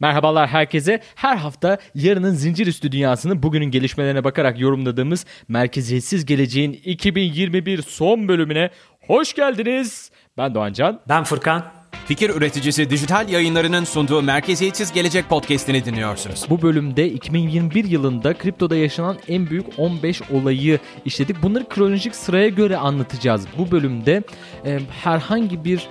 Merhabalar 0.00 0.48
herkese. 0.48 1.00
Her 1.14 1.36
hafta 1.36 1.78
yarının 1.94 2.34
zincir 2.34 2.66
üstü 2.66 2.92
dünyasının 2.92 3.42
bugünün 3.42 3.70
gelişmelerine 3.70 4.24
bakarak 4.24 4.60
yorumladığımız 4.60 5.26
Merkeziyetsiz 5.48 6.26
Geleceğin 6.26 6.72
2021 6.72 7.82
son 7.82 8.28
bölümüne 8.28 8.70
hoş 9.00 9.34
geldiniz. 9.34 10.10
Ben 10.38 10.54
Doğan 10.54 10.72
Can. 10.72 11.00
Ben 11.08 11.24
Furkan. 11.24 11.64
Fikir 12.06 12.30
üreticisi 12.30 12.90
dijital 12.90 13.28
yayınlarının 13.28 13.84
sunduğu 13.84 14.22
Merkeziyetsiz 14.22 14.92
Gelecek 14.92 15.28
podcast'ini 15.28 15.84
dinliyorsunuz. 15.84 16.46
Bu 16.50 16.62
bölümde 16.62 17.08
2021 17.08 17.84
yılında 17.84 18.34
kriptoda 18.34 18.76
yaşanan 18.76 19.16
en 19.28 19.50
büyük 19.50 19.78
15 19.78 20.22
olayı 20.30 20.78
işledik. 21.04 21.42
Bunları 21.42 21.68
kronolojik 21.68 22.14
sıraya 22.14 22.48
göre 22.48 22.76
anlatacağız. 22.76 23.46
Bu 23.58 23.70
bölümde 23.70 24.22
e, 24.66 24.80
herhangi 25.02 25.64
bir 25.64 25.88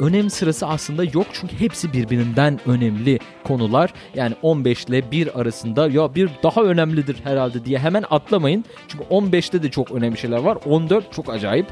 önem 0.00 0.30
sırası 0.30 0.66
aslında 0.66 1.04
yok 1.04 1.26
çünkü 1.32 1.60
hepsi 1.60 1.92
birbirinden 1.92 2.60
önemli 2.66 3.18
konular. 3.44 3.92
Yani 4.14 4.34
15 4.42 4.84
ile 4.84 5.10
1 5.10 5.40
arasında 5.40 5.88
ya 5.88 6.14
bir 6.14 6.30
daha 6.42 6.62
önemlidir 6.62 7.16
herhalde 7.24 7.64
diye 7.64 7.78
hemen 7.78 8.04
atlamayın. 8.10 8.64
Çünkü 8.88 9.04
15'te 9.04 9.62
de 9.62 9.70
çok 9.70 9.90
önemli 9.90 10.18
şeyler 10.18 10.38
var. 10.38 10.58
14 10.66 11.12
çok 11.12 11.30
acayip. 11.30 11.66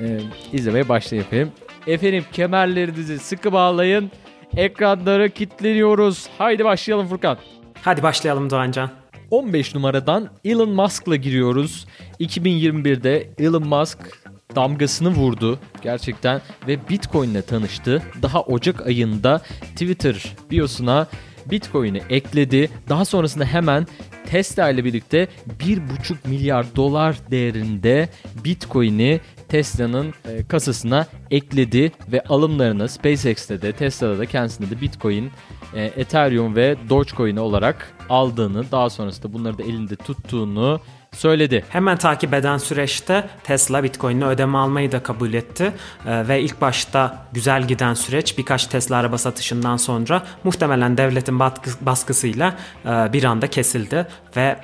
E, 0.00 0.20
izlemeye 0.52 0.88
başlayalım 0.88 1.26
efendim. 1.26 1.52
Efendim 1.86 2.24
kemerlerinizi 2.32 3.18
sıkı 3.18 3.52
bağlayın. 3.52 4.10
Ekranları 4.56 5.30
kilitleniyoruz. 5.30 6.26
Haydi 6.38 6.64
başlayalım 6.64 7.06
Furkan. 7.06 7.38
Hadi 7.82 8.02
başlayalım 8.02 8.50
Doğancan. 8.50 8.90
15 9.30 9.74
numaradan 9.74 10.28
Elon 10.44 10.70
Musk'la 10.70 11.16
giriyoruz. 11.16 11.86
2021'de 12.20 13.30
Elon 13.38 13.68
Musk 13.68 13.98
damgasını 14.56 15.10
vurdu 15.10 15.58
gerçekten 15.82 16.40
ve 16.68 16.88
Bitcoin 16.88 17.30
ile 17.30 17.42
tanıştı. 17.42 18.02
Daha 18.22 18.42
Ocak 18.42 18.86
ayında 18.86 19.42
Twitter 19.74 20.36
biosuna 20.50 21.06
Bitcoin'i 21.50 22.02
ekledi. 22.10 22.70
Daha 22.88 23.04
sonrasında 23.04 23.44
hemen 23.44 23.86
Tesla 24.26 24.70
ile 24.70 24.84
birlikte 24.84 25.28
1,5 25.60 26.28
milyar 26.28 26.76
dolar 26.76 27.16
değerinde 27.30 28.08
Bitcoin'i 28.44 29.20
Tesla'nın 29.48 30.14
e, 30.24 30.44
kasasına 30.48 31.06
ekledi 31.30 31.92
ve 32.12 32.20
alımlarını 32.20 32.88
SpaceX'te 32.88 33.62
de 33.62 33.72
Tesla'da 33.72 34.18
da 34.18 34.26
kendisinde 34.26 34.70
de 34.70 34.80
Bitcoin, 34.80 35.30
e, 35.74 35.84
Ethereum 35.84 36.56
ve 36.56 36.76
Dogecoin 36.88 37.36
olarak 37.36 37.94
aldığını, 38.08 38.70
daha 38.72 38.90
sonrasında 38.90 39.32
bunları 39.32 39.58
da 39.58 39.62
elinde 39.62 39.96
tuttuğunu 39.96 40.80
söyledi. 41.12 41.64
Hemen 41.68 41.96
takip 41.96 42.34
eden 42.34 42.58
süreçte 42.58 43.24
Tesla 43.44 43.82
Bitcoin'le 43.82 44.22
ödeme 44.22 44.58
almayı 44.58 44.92
da 44.92 45.02
kabul 45.02 45.32
etti 45.32 45.72
ee, 46.06 46.28
ve 46.28 46.42
ilk 46.42 46.60
başta 46.60 47.26
güzel 47.32 47.68
giden 47.68 47.94
süreç 47.94 48.38
birkaç 48.38 48.66
Tesla 48.66 48.96
araba 48.96 49.18
satışından 49.18 49.76
sonra 49.76 50.22
muhtemelen 50.44 50.98
devletin 50.98 51.40
baskısıyla 51.80 52.54
e, 52.84 52.88
bir 53.12 53.24
anda 53.24 53.46
kesildi 53.46 54.06
ve 54.36 54.56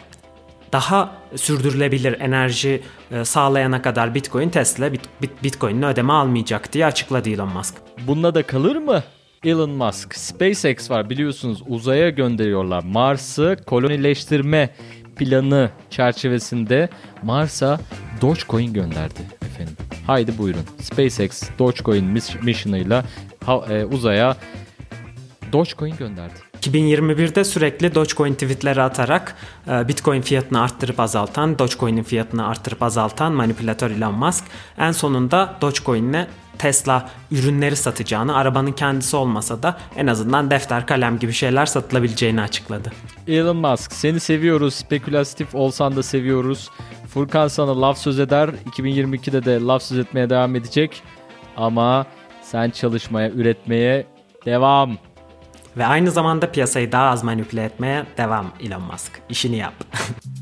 daha 0.73 1.15
sürdürülebilir 1.37 2.21
enerji 2.21 2.83
e, 3.11 3.25
sağlayana 3.25 3.83
kadar 3.83 4.15
Bitcoin 4.15 4.49
Tesla 4.49 4.93
bit, 4.93 5.01
bit, 5.23 5.43
Bitcoin'le 5.43 5.83
ödeme 5.83 6.13
almayacak 6.13 6.73
diye 6.73 6.87
açıkladı 6.87 7.31
Elon 7.31 7.49
Musk. 7.49 7.75
Bununla 8.07 8.35
da 8.35 8.43
kalır 8.43 8.77
mı? 8.77 9.03
Elon 9.45 9.71
Musk, 9.71 10.15
SpaceX 10.15 10.91
var 10.91 11.11
biliyorsunuz 11.11 11.63
uzaya 11.67 12.11
gönderiyorlar. 12.11 12.85
Mars'ı 12.85 13.57
kolonileştirme 13.67 14.71
planı 15.17 15.71
çerçevesinde 15.91 16.89
Mars'a 17.23 17.81
Dogecoin 18.21 18.73
gönderdi 18.73 19.21
efendim. 19.43 19.77
Haydi 20.07 20.39
buyurun. 20.39 20.65
SpaceX 20.81 21.43
Dogecoin 21.59 22.05
mission'ıyla 22.43 23.05
e, 23.71 23.85
uzaya 23.85 24.37
Dogecoin 25.53 25.97
gönderdi. 25.97 26.35
2021'de 26.61 27.45
sürekli 27.45 27.95
Dogecoin 27.95 28.35
tweetleri 28.35 28.83
atarak 28.83 29.37
e, 29.69 29.89
Bitcoin 29.89 30.23
fiyatını 30.23 30.63
arttırıp 30.63 31.01
azaltan, 31.01 31.59
Dogecoin'in 31.59 32.03
fiyatını 32.03 32.47
arttırıp 32.47 32.83
azaltan 32.83 33.33
manipülatör 33.33 33.91
Elon 33.91 34.15
Musk 34.15 34.45
en 34.79 34.93
sonunda 34.93 35.57
Dogecoin'le 35.61 36.27
Tesla 36.59 37.11
ürünleri 37.31 37.77
satacağını, 37.77 38.37
arabanın 38.37 38.73
kendisi 38.73 39.17
olmasa 39.17 39.63
da 39.63 39.79
en 39.97 40.07
azından 40.07 40.51
defter, 40.51 40.87
kalem 40.87 41.19
gibi 41.19 41.33
şeyler 41.33 41.67
satılabileceğini 41.67 42.41
açıkladı. 42.41 42.93
Elon 43.29 43.57
Musk 43.57 43.93
seni 43.93 44.21
seviyoruz, 44.21 44.75
spekülatif 44.75 45.55
olsan 45.55 45.97
da 45.97 46.03
seviyoruz. 46.03 46.71
Furkan 47.09 47.49
sana 47.49 47.81
laf 47.81 47.99
söz 47.99 48.21
eder, 48.21 48.51
2022'de 48.71 49.45
de 49.45 49.61
laf 49.61 49.83
söz 49.83 49.99
etmeye 49.99 50.31
devam 50.31 50.57
edecek. 50.57 51.03
Ama 51.57 52.07
sen 52.43 52.71
çalışmaya, 52.71 53.31
üretmeye 53.31 54.07
devam. 54.45 54.99
Ve 55.77 55.87
aynı 55.87 56.11
zamanda 56.11 56.53
piyasayı 56.53 56.93
daha 56.93 57.11
az 57.11 57.25
manipüle 57.25 57.65
etmeye 57.65 58.07
devam 58.17 58.53
Elon 58.61 58.83
Musk. 58.83 59.21
İşini 59.29 59.57
yap. 59.57 59.75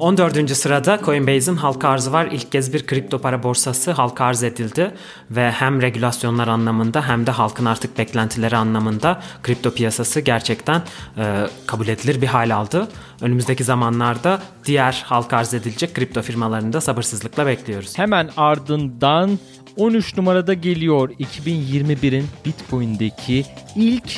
14. 0.00 0.56
sırada 0.56 1.00
Coinbase'in 1.04 1.56
halka 1.56 1.88
arzı 1.88 2.12
var. 2.12 2.26
İlk 2.26 2.52
kez 2.52 2.72
bir 2.72 2.86
kripto 2.86 3.18
para 3.18 3.42
borsası 3.42 3.90
halka 3.90 4.24
arz 4.24 4.42
edildi 4.42 4.94
ve 5.30 5.50
hem 5.50 5.82
regülasyonlar 5.82 6.48
anlamında 6.48 7.08
hem 7.08 7.26
de 7.26 7.30
halkın 7.30 7.64
artık 7.64 7.98
beklentileri 7.98 8.56
anlamında 8.56 9.22
kripto 9.42 9.70
piyasası 9.70 10.20
gerçekten 10.20 10.82
e, 11.18 11.46
kabul 11.66 11.88
edilir 11.88 12.22
bir 12.22 12.26
hal 12.26 12.54
aldı. 12.54 12.88
Önümüzdeki 13.20 13.64
zamanlarda 13.64 14.42
diğer 14.64 15.02
halka 15.06 15.36
arz 15.36 15.54
edilecek 15.54 15.94
kripto 15.94 16.22
firmalarını 16.22 16.72
da 16.72 16.80
sabırsızlıkla 16.80 17.46
bekliyoruz. 17.46 17.98
Hemen 17.98 18.30
ardından 18.36 19.38
13 19.76 20.16
numarada 20.16 20.54
geliyor 20.54 21.10
2021'in 21.10 22.26
Bitcoin'deki 22.44 23.46
ilk 23.76 24.12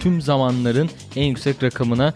tüm 0.00 0.20
zamanların 0.20 0.90
en 1.16 1.24
yüksek 1.24 1.62
rakamına 1.62 2.14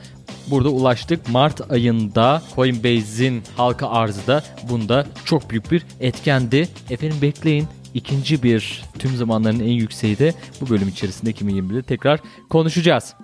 burada 0.50 0.68
ulaştık. 0.68 1.28
Mart 1.28 1.70
ayında 1.70 2.42
Coinbase'in 2.56 3.42
halka 3.56 3.88
arzı 3.88 4.26
da 4.26 4.44
bunda 4.70 5.06
çok 5.24 5.50
büyük 5.50 5.72
bir 5.72 5.82
etkendi. 6.00 6.68
Efendim 6.90 7.16
bekleyin 7.22 7.66
ikinci 7.94 8.42
bir 8.42 8.84
tüm 8.98 9.16
zamanların 9.16 9.60
en 9.60 9.72
yükseği 9.72 10.18
de 10.18 10.34
bu 10.60 10.70
bölüm 10.70 10.88
içerisinde 10.88 11.30
2021'de 11.30 11.82
tekrar 11.82 12.20
konuşacağız. 12.50 13.14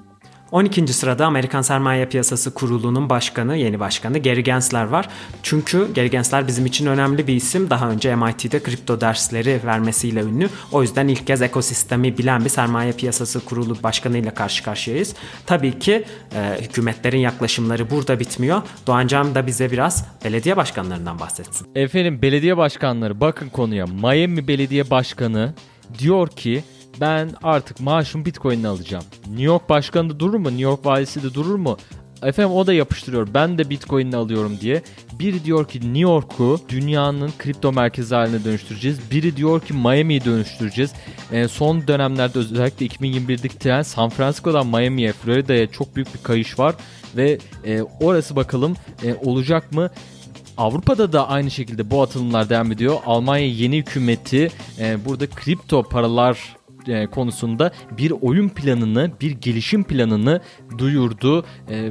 12. 0.53 0.87
sırada 0.93 1.27
Amerikan 1.27 1.63
Sermaye 1.63 2.07
Piyasası 2.07 2.55
Kurulu'nun 2.55 3.11
başkanı, 3.11 3.57
yeni 3.57 3.81
başkanı 3.81 4.19
Gary 4.19 4.41
Gensler 4.41 4.85
var. 4.85 5.09
Çünkü 5.43 5.95
Gary 5.95 6.07
Gensler 6.07 6.47
bizim 6.47 6.67
için 6.67 6.87
önemli 6.87 7.27
bir 7.27 7.35
isim. 7.35 7.71
Daha 7.71 7.91
önce 7.91 8.17
MIT'de 8.17 8.63
kripto 8.63 9.01
dersleri 9.01 9.61
vermesiyle 9.65 10.21
ünlü. 10.21 10.49
O 10.73 10.83
yüzden 10.83 11.09
ilk 11.09 11.27
kez 11.27 11.43
ekosistemi 11.43 12.19
bilen 12.19 12.45
bir 12.45 12.51
Sermaye 12.51 12.93
Piyasası 12.93 13.45
Kurulu 13.45 13.83
başkanıyla 13.83 14.35
karşı 14.35 14.65
karşıyayız. 14.65 15.15
Tabii 15.47 15.79
ki 15.79 16.05
e, 16.35 16.61
hükümetlerin 16.61 17.19
yaklaşımları 17.19 17.91
burada 17.91 18.21
bitmiyor. 18.21 18.63
Doğan 18.87 19.07
Can 19.07 19.35
da 19.35 19.47
bize 19.47 19.71
biraz 19.71 20.05
belediye 20.25 20.57
başkanlarından 20.57 21.21
bahsetsin. 21.21 21.67
Efendim 21.75 22.23
belediye 22.23 22.57
başkanları 22.57 23.21
bakın 23.21 23.49
konuya. 23.49 23.87
Miami 23.87 24.49
Belediye 24.49 24.91
Başkanı 24.91 25.55
diyor 25.99 26.29
ki 26.29 26.65
ben 27.01 27.31
artık 27.43 27.81
maaşımı 27.81 28.25
Bitcoin'le 28.25 28.65
alacağım. 28.65 29.05
New 29.27 29.43
York 29.43 29.69
başkanı 29.69 30.11
da 30.11 30.21
durur 30.21 30.39
mu? 30.39 30.49
New 30.49 30.63
York 30.63 30.87
valisi 30.87 31.23
de 31.23 31.35
durur 31.35 31.55
mu? 31.55 31.77
Efendim 32.23 32.53
o 32.53 32.67
da 32.67 32.73
yapıştırıyor. 32.73 33.29
Ben 33.35 33.59
de 33.59 33.71
Bitcoin'le 33.71 34.13
alıyorum 34.13 34.59
diye. 34.61 34.83
Biri 35.19 35.45
diyor 35.45 35.69
ki 35.69 35.81
New 35.81 35.99
York'u 35.99 36.61
dünyanın 36.69 37.31
kripto 37.39 37.73
merkezi 37.73 38.15
haline 38.15 38.45
dönüştüreceğiz. 38.45 38.99
Biri 39.11 39.37
diyor 39.37 39.61
ki 39.61 39.75
Miami'yi 39.75 40.25
dönüştüreceğiz. 40.25 40.93
E, 41.33 41.49
son 41.49 41.89
dönemlerde 41.89 42.39
özellikle 42.39 42.87
2021'deki 42.87 43.59
tren 43.59 43.83
San 43.83 44.09
Francisco'dan 44.09 44.67
Miami'ye, 44.67 45.13
Florida'ya 45.13 45.67
çok 45.67 45.97
büyük 45.97 46.15
bir 46.15 46.23
kayış 46.23 46.59
var. 46.59 46.75
Ve 47.17 47.39
e, 47.65 47.83
orası 47.83 48.37
bakalım 48.37 48.77
e, 49.05 49.15
olacak 49.15 49.73
mı? 49.73 49.91
Avrupa'da 50.57 51.13
da 51.13 51.29
aynı 51.29 51.51
şekilde 51.51 51.91
bu 51.91 52.03
atılımlar 52.03 52.49
devam 52.49 52.73
ediyor. 52.73 52.97
Almanya 53.07 53.47
yeni 53.47 53.77
hükümeti 53.77 54.51
e, 54.79 55.05
burada 55.05 55.27
kripto 55.27 55.83
paralar 55.83 56.56
e, 56.89 57.07
konusunda 57.07 57.73
bir 57.99 58.11
oyun 58.11 58.49
planını, 58.49 59.11
bir 59.21 59.31
gelişim 59.31 59.85
planını 59.85 60.41
duyurdu. 60.79 61.45
E, 61.71 61.91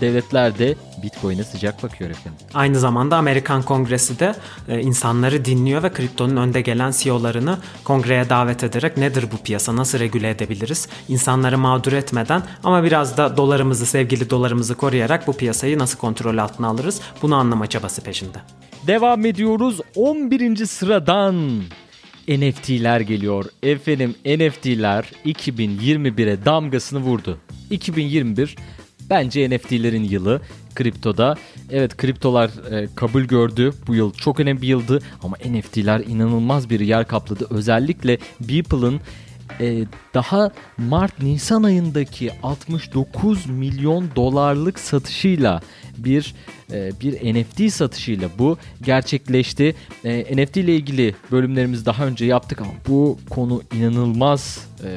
devletler 0.00 0.58
de 0.58 0.74
Bitcoin'e 1.02 1.44
sıcak 1.44 1.82
bakıyor 1.82 2.10
efendim. 2.10 2.38
Aynı 2.54 2.78
zamanda 2.78 3.16
Amerikan 3.16 3.62
Kongresi 3.62 4.18
de 4.18 4.34
e, 4.68 4.80
insanları 4.80 5.44
dinliyor 5.44 5.82
ve 5.82 5.92
kriptonun 5.92 6.36
önde 6.36 6.60
gelen 6.60 6.90
CEO'larını 6.90 7.58
kongreye 7.84 8.30
davet 8.30 8.64
ederek 8.64 8.96
nedir 8.96 9.24
bu 9.32 9.36
piyasa, 9.36 9.76
nasıl 9.76 9.98
regüle 9.98 10.30
edebiliriz, 10.30 10.88
insanları 11.08 11.58
mağdur 11.58 11.92
etmeden 11.92 12.42
ama 12.64 12.84
biraz 12.84 13.16
da 13.16 13.36
dolarımızı, 13.36 13.86
sevgili 13.86 14.30
dolarımızı 14.30 14.74
koruyarak 14.74 15.26
bu 15.26 15.36
piyasayı 15.36 15.78
nasıl 15.78 15.98
kontrol 15.98 16.38
altına 16.38 16.66
alırız 16.66 17.00
bunu 17.22 17.34
anlama 17.34 17.66
çabası 17.66 18.02
peşinde. 18.02 18.38
Devam 18.86 19.26
ediyoruz 19.26 19.80
11. 19.96 20.66
sıradan 20.66 21.62
NFT'ler 22.30 23.00
geliyor. 23.00 23.44
Efendim 23.62 24.14
NFT'ler 24.24 25.04
2021'e 25.26 26.44
damgasını 26.44 27.00
vurdu. 27.00 27.38
2021 27.70 28.56
bence 29.10 29.50
NFT'lerin 29.50 30.04
yılı 30.04 30.40
kriptoda. 30.74 31.36
Evet 31.70 31.96
kriptolar 31.96 32.50
e, 32.70 32.88
kabul 32.94 33.22
gördü. 33.22 33.72
Bu 33.86 33.94
yıl 33.94 34.12
çok 34.14 34.40
önemli 34.40 34.62
bir 34.62 34.68
yıldı 34.68 34.98
ama 35.22 35.36
NFT'ler 35.36 36.00
inanılmaz 36.00 36.70
bir 36.70 36.80
yer 36.80 37.08
kapladı. 37.08 37.46
Özellikle 37.50 38.18
Beeple'ın 38.40 39.00
e, 39.60 39.84
daha 40.14 40.50
Mart-Nisan 40.78 41.62
ayındaki 41.62 42.30
69 42.42 43.46
milyon 43.46 44.08
dolarlık 44.16 44.78
satışıyla 44.78 45.60
bir 45.98 46.34
e, 46.72 46.90
bir 47.00 47.34
NFT 47.34 47.72
satışıyla 47.72 48.28
bu 48.38 48.58
gerçekleşti. 48.82 49.74
E, 50.04 50.36
NFT 50.36 50.56
ile 50.56 50.76
ilgili 50.76 51.14
bölümlerimizi 51.32 51.86
daha 51.86 52.06
önce 52.06 52.24
yaptık 52.24 52.60
ama 52.60 52.70
bu 52.88 53.18
konu 53.30 53.62
inanılmaz 53.76 54.66
e, 54.84 54.88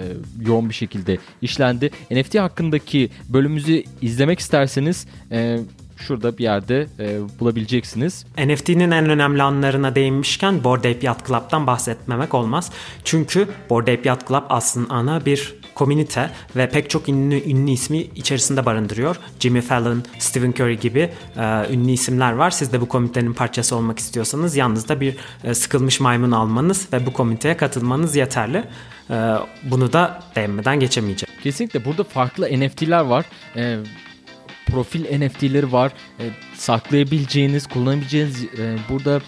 yoğun 0.47 0.69
bir 0.69 0.73
şekilde 0.73 1.17
işlendi. 1.41 1.91
NFT 2.11 2.35
hakkındaki 2.35 3.09
bölümümüzü 3.29 3.83
izlemek 4.01 4.39
isterseniz 4.39 5.07
e, 5.31 5.59
şurada 6.03 6.37
bir 6.37 6.43
yerde 6.43 6.87
e, 6.99 7.19
bulabileceksiniz. 7.39 8.25
NFT'nin 8.37 8.91
en 8.91 9.09
önemli 9.09 9.43
anlarına 9.43 9.95
değinmişken 9.95 10.63
Bored 10.63 10.83
Ape 10.83 10.99
Yacht 11.01 11.27
Club'dan 11.27 11.67
bahsetmemek 11.67 12.33
olmaz. 12.33 12.71
Çünkü 13.03 13.47
Bored 13.69 13.87
Ape 13.87 14.09
Yacht 14.09 14.27
Club 14.27 14.43
aslında 14.49 14.93
ana 14.93 15.25
bir 15.25 15.63
komünite 15.75 16.29
ve 16.55 16.69
pek 16.69 16.89
çok 16.89 17.09
ünlü, 17.09 17.43
ünlü 17.49 17.71
ismi 17.71 17.97
içerisinde 17.97 18.65
barındırıyor. 18.65 19.15
Jimmy 19.39 19.61
Fallon, 19.61 20.03
Stephen 20.19 20.51
Curry 20.51 20.79
gibi 20.79 21.09
e, 21.37 21.73
ünlü 21.73 21.91
isimler 21.91 22.31
var. 22.31 22.51
Siz 22.51 22.73
de 22.73 22.81
bu 22.81 22.87
komünitenin 22.87 23.33
parçası 23.33 23.75
olmak 23.75 23.99
istiyorsanız 23.99 24.55
yalnız 24.55 24.89
da 24.89 25.01
bir 25.01 25.15
e, 25.43 25.53
sıkılmış 25.53 25.99
maymun 25.99 26.31
almanız 26.31 26.87
ve 26.93 27.05
bu 27.05 27.13
komiteye 27.13 27.57
katılmanız 27.57 28.15
yeterli. 28.15 28.63
E, 29.09 29.33
bunu 29.63 29.93
da 29.93 30.19
değinmeden 30.35 30.79
geçemeyeceğim. 30.79 31.41
Kesinlikle 31.43 31.85
burada 31.85 32.03
farklı 32.03 32.47
NFT'ler 32.59 33.01
var. 33.01 33.25
E, 33.55 33.77
profil 34.73 35.19
NFT'leri 35.19 35.71
var. 35.71 35.91
E, 36.19 36.23
saklayabileceğiniz, 36.55 37.67
kullanabileceğiniz 37.67 38.43
e, 38.43 38.77
burada 38.89 39.21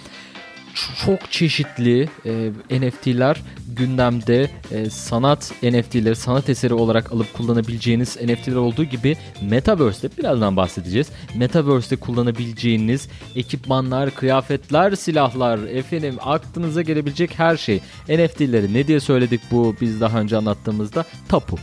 çok 1.05 1.31
çeşitli 1.31 2.09
e, 2.25 2.51
NFT'ler 2.79 3.41
gündemde 3.75 4.49
e, 4.71 4.89
sanat 4.89 5.51
NFT'leri, 5.63 6.15
sanat 6.15 6.49
eseri 6.49 6.73
olarak 6.73 7.11
alıp 7.11 7.33
kullanabileceğiniz 7.33 8.17
NFT'ler 8.17 8.55
olduğu 8.55 8.83
gibi 8.83 9.17
Metaverse'de 9.41 10.17
birazdan 10.17 10.57
bahsedeceğiz. 10.57 11.07
Metaverse'de 11.35 11.95
kullanabileceğiniz 11.95 13.07
ekipmanlar, 13.35 14.15
kıyafetler, 14.15 14.95
silahlar, 14.95 15.59
efendim 15.59 16.15
aklınıza 16.21 16.81
gelebilecek 16.81 17.39
her 17.39 17.57
şey. 17.57 17.81
NFT'leri 18.09 18.73
ne 18.73 18.87
diye 18.87 18.99
söyledik 18.99 19.41
bu 19.51 19.75
biz 19.81 20.01
daha 20.01 20.19
önce 20.19 20.37
anlattığımızda? 20.37 21.05
Tapu. 21.27 21.57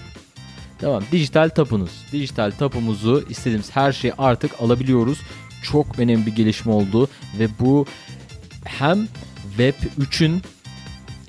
Tamam 0.83 1.03
dijital 1.13 1.49
tapunuz. 1.49 1.91
Dijital 2.13 2.51
tapumuzu 2.51 3.25
istediğimiz 3.29 3.77
her 3.77 3.93
şeyi 3.93 4.15
artık 4.19 4.61
alabiliyoruz. 4.61 5.19
Çok 5.63 5.99
önemli 5.99 6.27
bir 6.27 6.37
gelişme 6.37 6.73
oldu 6.73 7.09
ve 7.39 7.49
bu 7.61 7.87
hem 8.65 9.09
Web 9.49 9.75
3'ün 10.01 10.43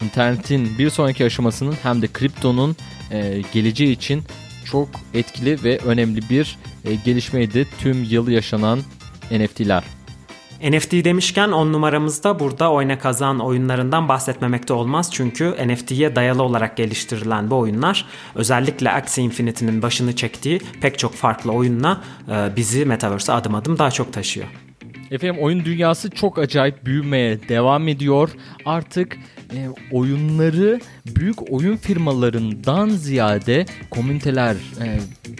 internetin 0.01 0.77
bir 0.77 0.89
sonraki 0.89 1.25
aşamasının 1.25 1.75
hem 1.83 2.01
de 2.01 2.07
kriptonun 2.07 2.75
e, 3.11 3.41
geleceği 3.53 3.91
için 3.91 4.23
çok 4.65 4.89
etkili 5.13 5.63
ve 5.63 5.77
önemli 5.77 6.29
bir 6.29 6.57
e, 6.85 6.95
gelişmeydi 6.95 7.67
tüm 7.79 8.03
yıl 8.03 8.27
yaşanan 8.27 8.79
NFT'ler. 9.31 9.83
NFT 10.71 10.91
demişken 10.91 11.51
10 11.51 11.73
numaramızda 11.73 12.39
burada 12.39 12.71
oyna 12.71 12.99
kazan 12.99 13.39
oyunlarından 13.39 14.09
bahsetmemekte 14.09 14.73
olmaz. 14.73 15.09
Çünkü 15.13 15.55
NFT'ye 15.67 16.15
dayalı 16.15 16.43
olarak 16.43 16.77
geliştirilen 16.77 17.49
bu 17.49 17.57
oyunlar 17.57 18.05
özellikle 18.35 18.91
Axie 18.91 19.23
Infinity'nin 19.23 19.81
başını 19.81 20.15
çektiği 20.15 20.61
pek 20.81 20.99
çok 20.99 21.13
farklı 21.13 21.51
oyunla 21.51 22.01
e, 22.29 22.55
bizi 22.55 22.85
Metaverse'e 22.85 23.35
adım 23.35 23.55
adım 23.55 23.79
daha 23.79 23.91
çok 23.91 24.13
taşıyor. 24.13 24.47
Efendim 25.11 25.41
oyun 25.41 25.65
dünyası 25.65 26.09
çok 26.09 26.39
acayip 26.39 26.85
büyümeye 26.85 27.49
devam 27.49 27.87
ediyor. 27.87 28.29
Artık 28.65 29.17
e, 29.53 29.69
oyunları 29.91 30.79
büyük 31.15 31.51
oyun 31.51 31.77
firmalarından 31.77 32.89
ziyade 32.89 33.65
komüniteler, 33.89 34.55
e, 34.55 34.99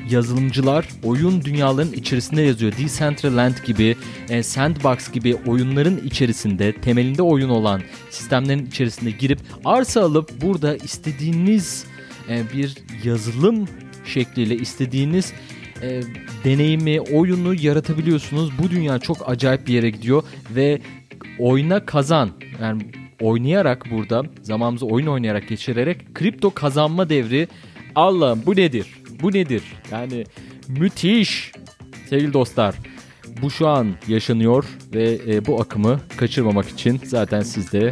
yazılımcılar 0.10 0.88
oyun 1.04 1.42
dünyalarının 1.42 1.94
içerisinde 1.94 2.42
yazıyor. 2.42 2.74
Decentraland 2.78 3.56
gibi, 3.66 3.96
e, 4.30 4.44
Sandbox 4.44 5.12
gibi 5.12 5.36
oyunların 5.36 5.98
içerisinde, 5.98 6.74
temelinde 6.74 7.22
oyun 7.22 7.50
olan 7.50 7.82
sistemlerin 8.10 8.66
içerisinde 8.66 9.12
girip 9.12 9.40
arsa 9.66 10.02
alıp 10.02 10.42
burada 10.42 10.76
istediğiniz 10.76 11.86
e, 12.30 12.42
bir 12.54 12.76
yazılım 13.04 13.68
şekliyle 14.06 14.56
istediğiniz 14.56 15.34
e, 15.82 16.02
deneyimi, 16.44 17.02
oyunu 17.02 17.54
yaratabiliyorsunuz. 17.54 18.52
Bu 18.64 18.70
dünya 18.70 19.00
çok 19.00 19.30
acayip 19.30 19.68
bir 19.68 19.74
yere 19.74 19.90
gidiyor 19.90 20.24
ve 20.56 20.82
oyna 21.40 21.86
kazan. 21.86 22.32
Yani 22.62 22.82
oynayarak 23.24 23.92
burada 23.92 24.24
zamanımızı 24.42 24.86
oyun 24.86 25.08
oynayarak 25.08 25.48
geçirerek 25.48 26.16
kripto 26.16 26.52
kazanma 26.52 27.10
devri 27.10 27.48
Allah'ım 27.96 28.42
bu 28.46 28.56
nedir? 28.56 28.88
Bu 29.22 29.32
nedir? 29.32 29.64
Yani 29.92 30.24
müthiş 30.68 31.52
sevgili 32.10 32.34
dostlar. 32.34 32.76
Bu 33.42 33.52
şu 33.52 33.68
an 33.68 33.88
yaşanıyor 34.08 34.66
ve 34.94 35.20
e, 35.28 35.46
bu 35.46 35.62
akımı 35.62 36.00
kaçırmamak 36.18 36.70
için 36.70 37.02
zaten 37.04 37.42
siz 37.42 37.72
de 37.72 37.92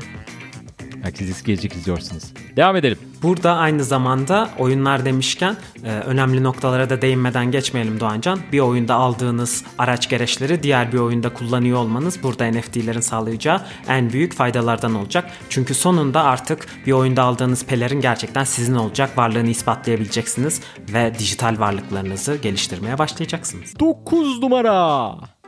Herkes 1.02 1.44
gelecek 1.44 1.74
izliyorsunuz. 1.76 2.34
Devam 2.56 2.76
edelim. 2.76 2.98
Burada 3.24 3.56
aynı 3.56 3.84
zamanda 3.84 4.50
oyunlar 4.58 5.06
demişken 5.06 5.58
e, 5.86 5.92
önemli 5.92 6.44
noktalara 6.44 6.90
da 6.90 7.02
değinmeden 7.02 7.52
geçmeyelim 7.52 8.00
Doğancan. 8.00 8.40
Bir 8.52 8.60
oyunda 8.60 8.96
aldığınız 8.96 9.64
araç 9.78 10.10
gereçleri 10.10 10.64
diğer 10.64 10.92
bir 10.92 10.98
oyunda 10.98 11.34
kullanıyor 11.34 11.78
olmanız 11.78 12.24
burada 12.24 12.52
NFT'lerin 12.52 13.00
sağlayacağı 13.00 13.62
en 13.88 14.14
büyük 14.14 14.34
faydalardan 14.34 14.96
olacak. 14.96 15.32
Çünkü 15.50 15.74
sonunda 15.74 16.24
artık 16.24 16.68
bir 16.86 16.92
oyunda 16.92 17.24
aldığınız 17.24 17.66
pelerin 17.66 18.02
gerçekten 18.02 18.44
sizin 18.44 18.76
olacak 18.76 19.18
varlığını 19.18 19.50
ispatlayabileceksiniz 19.50 20.62
ve 20.94 21.14
dijital 21.20 21.60
varlıklarınızı 21.60 22.36
geliştirmeye 22.36 22.98
başlayacaksınız. 22.98 23.80
9 23.80 24.40
numara. 24.40 25.41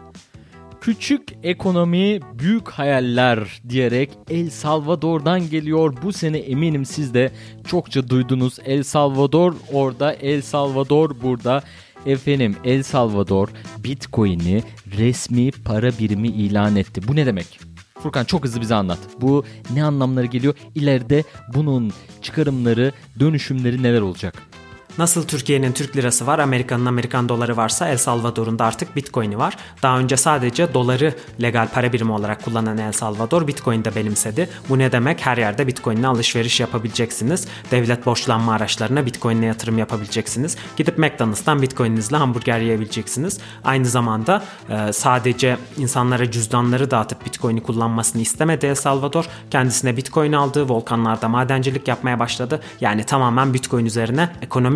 Küçük 0.83 1.23
ekonomi, 1.43 2.19
büyük 2.39 2.69
hayaller 2.69 3.61
diyerek 3.69 4.09
El 4.29 4.49
Salvador'dan 4.49 5.49
geliyor. 5.49 5.97
Bu 6.03 6.13
sene 6.13 6.37
eminim 6.37 6.85
siz 6.85 7.13
de 7.13 7.31
çokça 7.67 8.09
duydunuz. 8.09 8.59
El 8.65 8.83
Salvador 8.83 9.53
orada, 9.73 10.13
El 10.13 10.41
Salvador 10.41 11.21
burada. 11.21 11.63
Efendim 12.05 12.55
El 12.63 12.83
Salvador 12.83 13.49
Bitcoin'i 13.77 14.63
resmi 14.97 15.51
para 15.51 15.91
birimi 15.99 16.27
ilan 16.27 16.75
etti. 16.75 17.07
Bu 17.07 17.15
ne 17.15 17.25
demek? 17.25 17.59
Furkan 17.99 18.25
çok 18.25 18.43
hızlı 18.43 18.61
bize 18.61 18.75
anlat. 18.75 18.99
Bu 19.21 19.45
ne 19.73 19.83
anlamları 19.83 20.25
geliyor? 20.25 20.55
İleride 20.75 21.23
bunun 21.53 21.91
çıkarımları, 22.21 22.91
dönüşümleri 23.19 23.83
neler 23.83 24.01
olacak? 24.01 24.52
Nasıl 24.97 25.27
Türkiye'nin 25.27 25.71
Türk 25.71 25.95
lirası 25.95 26.27
var, 26.27 26.39
Amerika'nın 26.39 26.85
Amerikan 26.85 27.29
doları 27.29 27.57
varsa 27.57 27.87
El 27.87 27.97
Salvador'un 27.97 28.59
da 28.59 28.65
artık 28.65 28.95
Bitcoin'i 28.95 29.37
var. 29.37 29.57
Daha 29.83 29.99
önce 29.99 30.17
sadece 30.17 30.73
doları 30.73 31.13
legal 31.41 31.67
para 31.67 31.93
birimi 31.93 32.11
olarak 32.11 32.45
kullanan 32.45 32.77
El 32.77 32.91
Salvador 32.91 33.47
Bitcoin'i 33.47 33.85
de 33.85 33.95
benimsedi. 33.95 34.49
Bu 34.69 34.79
ne 34.79 34.91
demek? 34.91 35.25
Her 35.25 35.37
yerde 35.37 35.67
Bitcoin'le 35.67 36.03
alışveriş 36.03 36.59
yapabileceksiniz. 36.59 37.47
Devlet 37.71 38.05
borçlanma 38.05 38.53
araçlarına 38.53 39.05
Bitcoin'le 39.05 39.41
yatırım 39.41 39.77
yapabileceksiniz. 39.77 40.57
Gidip 40.77 40.97
McDonald's'tan 40.97 41.61
Bitcoin'inizle 41.61 42.17
hamburger 42.17 42.59
yiyebileceksiniz. 42.59 43.39
Aynı 43.63 43.85
zamanda 43.85 44.43
e, 44.69 44.93
sadece 44.93 45.57
insanlara 45.77 46.31
cüzdanları 46.31 46.91
dağıtıp 46.91 47.25
Bitcoin'i 47.25 47.63
kullanmasını 47.63 48.21
istemedi 48.21 48.65
El 48.65 48.75
Salvador. 48.75 49.25
Kendisine 49.51 49.97
Bitcoin 49.97 50.33
aldı, 50.33 50.69
volkanlarda 50.69 51.27
madencilik 51.27 51.87
yapmaya 51.87 52.19
başladı. 52.19 52.61
Yani 52.81 53.03
tamamen 53.03 53.53
Bitcoin 53.53 53.85
üzerine 53.85 54.29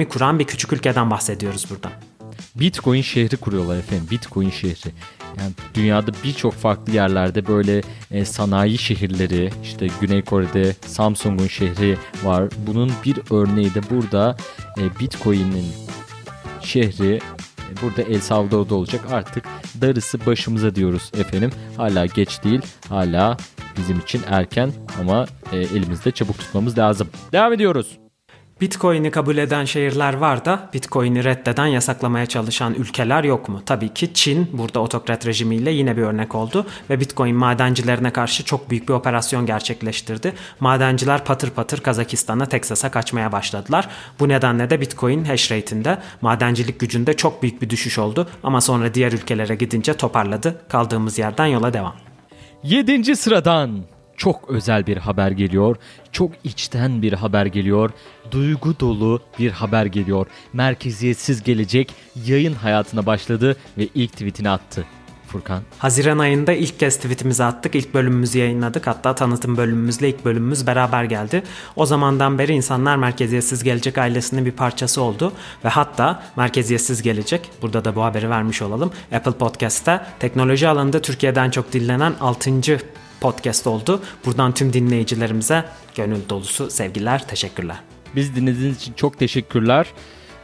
kuran 0.09 0.39
bir 0.39 0.45
küçük 0.45 0.73
ülkeden 0.73 1.11
bahsediyoruz 1.11 1.65
burada. 1.69 1.91
Bitcoin 2.55 3.01
şehri 3.01 3.37
kuruyorlar 3.37 3.77
efendim. 3.77 4.07
Bitcoin 4.11 4.49
şehri. 4.49 4.91
Yani 5.37 5.51
dünyada 5.73 6.11
birçok 6.23 6.53
farklı 6.53 6.93
yerlerde 6.93 7.47
böyle 7.47 7.81
e, 8.11 8.25
sanayi 8.25 8.77
şehirleri 8.77 9.51
işte 9.63 9.87
Güney 10.01 10.21
Kore'de 10.21 10.73
Samsung'un 10.85 11.47
şehri 11.47 11.97
var. 12.23 12.49
Bunun 12.67 12.91
bir 13.05 13.17
örneği 13.31 13.73
de 13.73 13.81
burada 13.89 14.37
e, 14.77 14.99
Bitcoin'in 14.99 15.65
şehri 16.61 17.15
e, 17.15 17.81
burada 17.81 18.01
El 18.01 18.19
Salvador'da 18.19 18.75
olacak. 18.75 19.01
Artık 19.11 19.45
darısı 19.81 20.25
başımıza 20.25 20.75
diyoruz 20.75 21.11
efendim. 21.17 21.51
Hala 21.77 22.05
geç 22.05 22.43
değil. 22.43 22.61
Hala 22.89 23.37
bizim 23.77 23.99
için 23.99 24.21
erken 24.27 24.71
ama 25.01 25.25
e, 25.51 25.57
elimizde 25.57 26.11
çabuk 26.11 26.39
tutmamız 26.39 26.77
lazım. 26.77 27.09
Devam 27.31 27.53
ediyoruz. 27.53 28.06
Bitcoin'i 28.61 29.11
kabul 29.11 29.37
eden 29.37 29.65
şehirler 29.65 30.13
var 30.13 30.45
da 30.45 30.69
Bitcoin'i 30.73 31.23
reddeden 31.23 31.65
yasaklamaya 31.65 32.25
çalışan 32.25 32.73
ülkeler 32.73 33.23
yok 33.23 33.49
mu? 33.49 33.61
Tabii 33.65 33.93
ki 33.93 34.13
Çin 34.13 34.49
burada 34.53 34.79
otokrat 34.79 35.25
rejimiyle 35.25 35.71
yine 35.71 35.97
bir 35.97 36.01
örnek 36.01 36.35
oldu 36.35 36.65
ve 36.89 36.99
Bitcoin 36.99 37.35
madencilerine 37.35 38.11
karşı 38.13 38.45
çok 38.45 38.69
büyük 38.69 38.89
bir 38.89 38.93
operasyon 38.93 39.45
gerçekleştirdi. 39.45 40.33
Madenciler 40.59 41.25
patır 41.25 41.49
patır 41.49 41.79
Kazakistan'a, 41.79 42.45
Teksas'a 42.45 42.91
kaçmaya 42.91 43.31
başladılar. 43.31 43.87
Bu 44.19 44.29
nedenle 44.29 44.69
de 44.69 44.81
Bitcoin 44.81 45.23
hash 45.23 45.51
rate'inde 45.51 45.97
madencilik 46.21 46.79
gücünde 46.79 47.13
çok 47.13 47.43
büyük 47.43 47.61
bir 47.61 47.69
düşüş 47.69 47.99
oldu 47.99 48.27
ama 48.43 48.61
sonra 48.61 48.93
diğer 48.93 49.11
ülkelere 49.11 49.55
gidince 49.55 49.93
toparladı. 49.93 50.61
Kaldığımız 50.69 51.19
yerden 51.19 51.45
yola 51.45 51.73
devam. 51.73 51.95
7. 52.63 53.15
sıradan 53.15 53.83
çok 54.17 54.49
özel 54.49 54.87
bir 54.87 54.97
haber 54.97 55.31
geliyor. 55.31 55.75
Çok 56.11 56.31
içten 56.43 57.01
bir 57.01 57.13
haber 57.13 57.45
geliyor. 57.45 57.89
Duygu 58.31 58.79
dolu 58.79 59.21
bir 59.39 59.51
haber 59.51 59.85
geliyor. 59.85 60.27
Merkeziyetsiz 60.53 61.43
gelecek 61.43 61.93
yayın 62.25 62.53
hayatına 62.53 63.05
başladı 63.05 63.57
ve 63.77 63.87
ilk 63.95 64.11
tweetini 64.11 64.49
attı. 64.49 64.85
Furkan. 65.27 65.61
Haziran 65.77 66.17
ayında 66.17 66.53
ilk 66.53 66.79
kez 66.79 66.95
tweetimizi 66.95 67.43
attık. 67.43 67.75
İlk 67.75 67.93
bölümümüzü 67.93 68.39
yayınladık. 68.39 68.87
Hatta 68.87 69.15
tanıtım 69.15 69.57
bölümümüzle 69.57 70.09
ilk 70.09 70.25
bölümümüz 70.25 70.67
beraber 70.67 71.03
geldi. 71.03 71.43
O 71.75 71.85
zamandan 71.85 72.39
beri 72.39 72.53
insanlar 72.53 72.95
Merkeziyetsiz 72.95 73.63
Gelecek 73.63 73.97
ailesinin 73.97 74.45
bir 74.45 74.51
parçası 74.51 75.01
oldu. 75.01 75.33
Ve 75.65 75.69
hatta 75.69 76.23
Merkeziyetsiz 76.35 77.01
Gelecek, 77.01 77.49
burada 77.61 77.85
da 77.85 77.95
bu 77.95 78.03
haberi 78.03 78.29
vermiş 78.29 78.61
olalım. 78.61 78.91
Apple 79.13 79.31
Podcast'ta 79.31 80.07
teknoloji 80.19 80.67
alanında 80.67 81.01
Türkiye'den 81.01 81.49
çok 81.49 81.73
dinlenen 81.73 82.13
6. 82.21 82.77
podcast 83.21 83.67
oldu. 83.67 84.01
Buradan 84.25 84.53
tüm 84.53 84.73
dinleyicilerimize 84.73 85.65
gönül 85.95 86.29
dolusu 86.29 86.69
sevgiler, 86.69 87.27
teşekkürler. 87.27 87.77
Biz 88.15 88.35
dinlediğiniz 88.35 88.77
için 88.77 88.93
çok 88.93 89.19
teşekkürler. 89.19 89.87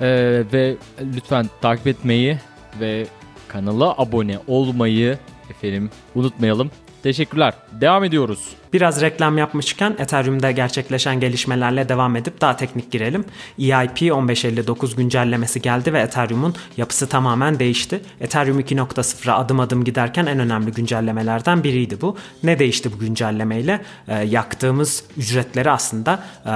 Ee, 0.02 0.44
ve 0.54 0.76
lütfen 1.16 1.50
takip 1.62 1.88
etmeyi 1.88 2.40
ve 2.80 3.08
kanala 3.48 3.98
abone 3.98 4.40
olmayı 4.48 5.18
efendim 5.50 5.90
unutmayalım. 6.16 6.72
Teşekkürler. 7.04 7.54
Devam 7.72 8.04
ediyoruz. 8.04 8.50
Biraz 8.74 9.02
reklam 9.02 9.38
yapmışken 9.38 9.96
Ethereum'da 10.00 10.52
gerçekleşen 10.52 11.20
gelişmelerle 11.20 11.90
devam 11.90 12.16
edip 12.16 12.42
daha 12.42 12.58
teknik 12.58 12.92
girelim. 12.92 13.26
EIP 13.60 14.02
1559 14.02 14.96
güncellemesi 14.96 15.62
geldi 15.62 15.94
ve 15.94 16.00
Ethereum'un 16.00 16.56
yapısı 16.78 17.10
tamamen 17.10 17.60
değişti. 17.60 18.02
Ethereum 18.22 18.60
2.0'a 18.60 19.38
adım 19.38 19.60
adım 19.60 19.84
giderken 19.84 20.26
en 20.26 20.40
önemli 20.40 20.72
güncellemelerden 20.72 21.64
biriydi 21.64 22.02
bu. 22.02 22.18
Ne 22.44 22.60
değişti 22.60 22.94
bu 22.94 23.00
güncellemeyle? 23.00 23.82
E, 24.08 24.24
yaktığımız 24.24 25.04
ücretleri 25.18 25.72
aslında 25.72 26.24
e, 26.46 26.52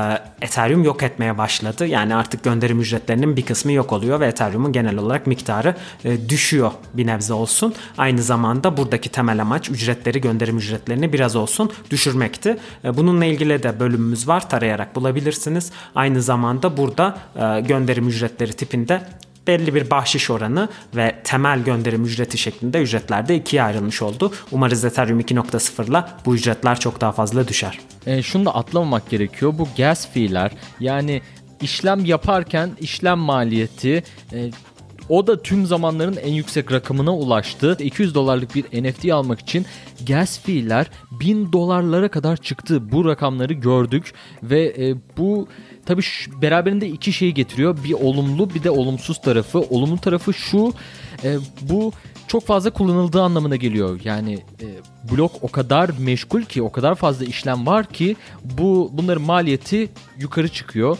Ethereum 0.46 0.84
yok 0.84 1.04
etmeye 1.04 1.38
başladı. 1.38 1.88
Yani 1.88 2.16
artık 2.16 2.44
gönderim 2.44 2.80
ücretlerinin 2.80 3.38
bir 3.38 3.46
kısmı 3.46 3.72
yok 3.72 3.94
oluyor 3.94 4.20
ve 4.20 4.28
Ethereum'un 4.28 4.72
genel 4.72 4.98
olarak 4.98 5.28
miktarı 5.28 5.76
e, 6.06 6.30
düşüyor 6.30 6.72
bir 6.94 7.08
nebze 7.08 7.34
olsun. 7.34 7.74
Aynı 7.98 8.24
zamanda 8.24 8.78
buradaki 8.78 9.10
temel 9.10 9.42
amaç 9.42 9.70
ücretleri 9.70 10.22
gönderim 10.22 10.58
ücretlerini 10.58 11.14
biraz 11.14 11.36
olsun 11.36 11.72
düşürmek 11.92 12.07
düşürmekti. 12.08 12.58
E, 12.84 12.98
bununla 12.98 13.26
ilgili 13.26 13.64
de 13.64 13.80
bölümümüz 13.80 14.28
var 14.28 14.50
tarayarak 14.50 14.96
bulabilirsiniz. 14.96 15.72
Aynı 15.96 16.22
zamanda 16.22 16.78
burada 16.78 17.18
e, 17.36 17.62
gönderim 17.62 18.08
ücretleri 18.08 18.54
tipinde 18.54 19.02
belli 19.48 19.76
bir 19.76 19.90
bahşiş 19.90 20.30
oranı 20.30 20.70
ve 20.96 21.16
temel 21.24 21.64
gönderim 21.64 22.06
ücreti 22.06 22.38
şeklinde 22.38 22.82
ücretler 22.82 23.28
de 23.28 23.36
ikiye 23.36 23.64
ayrılmış 23.64 24.02
oldu. 24.02 24.32
Umarız 24.52 24.86
Ethereum 24.86 25.20
2.0 25.20 25.90
ile 25.90 26.04
bu 26.26 26.36
ücretler 26.36 26.80
çok 26.80 27.02
daha 27.02 27.12
fazla 27.12 27.48
düşer. 27.48 27.80
E, 28.06 28.22
şunu 28.22 28.46
da 28.46 28.56
atlamamak 28.56 29.10
gerekiyor. 29.10 29.54
Bu 29.58 29.68
gas 29.78 30.08
fee'ler 30.14 30.52
yani 30.80 31.22
işlem 31.62 32.06
yaparken 32.06 32.70
işlem 32.80 33.18
maliyeti 33.18 34.04
e, 34.34 34.52
o 35.10 35.28
da 35.28 35.42
tüm 35.42 35.66
zamanların 35.66 36.18
en 36.18 36.34
yüksek 36.34 36.72
rakamına 36.72 37.16
ulaştı. 37.16 37.78
200 37.80 38.16
dolarlık 38.16 38.56
bir 38.56 38.84
NFT 38.84 39.12
almak 39.12 39.40
için 39.40 39.66
gas 40.08 40.40
fee'ler 40.40 40.88
1000 41.12 41.52
dolarlara 41.52 42.08
kadar 42.08 42.38
çıktı. 42.38 42.92
Bu 42.92 43.06
rakamları 43.06 43.54
gördük 43.54 44.14
ve 44.44 44.76
e, 44.78 44.96
bu 45.18 45.48
tabi 45.86 46.02
beraberinde 46.42 46.88
iki 46.88 47.14
şeyi 47.14 47.34
getiriyor. 47.34 47.78
Bir 47.84 47.94
olumlu 47.94 48.50
bir 48.54 48.64
de 48.64 48.70
olumsuz 48.70 49.22
tarafı. 49.22 49.60
Olumlu 49.60 49.98
tarafı 49.98 50.34
şu 50.34 50.74
e, 51.24 51.38
bu 51.62 51.92
çok 52.28 52.46
fazla 52.46 52.70
kullanıldığı 52.70 53.22
anlamına 53.22 53.56
geliyor. 53.56 54.00
Yani 54.04 54.34
e, 54.34 54.68
blok 55.12 55.32
o 55.42 55.48
kadar 55.48 55.90
meşgul 56.00 56.42
ki 56.42 56.62
o 56.62 56.72
kadar 56.72 56.96
fazla 56.96 57.26
işlem 57.26 57.68
var 57.68 57.86
ki 57.86 58.16
bu 58.44 58.92
bunların 58.94 59.24
maliyeti 59.24 59.90
yukarı 60.20 60.48
çıkıyor. 60.48 60.98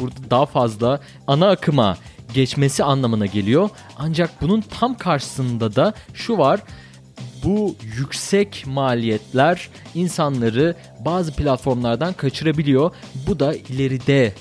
Burada 0.00 0.30
daha 0.30 0.46
fazla 0.46 1.00
ana 1.26 1.48
akıma 1.48 1.96
geçmesi 2.34 2.84
anlamına 2.84 3.26
geliyor. 3.26 3.70
Ancak 3.98 4.30
bunun 4.40 4.60
tam 4.60 4.96
karşısında 4.98 5.76
da 5.76 5.94
şu 6.14 6.38
var. 6.38 6.60
Bu 7.44 7.76
yüksek 7.96 8.64
maliyetler 8.66 9.68
insanları 9.94 10.74
bazı 11.04 11.32
platformlardan 11.32 12.12
kaçırabiliyor. 12.12 12.94
Bu 13.26 13.40
da 13.40 13.54
ileride 13.54 14.34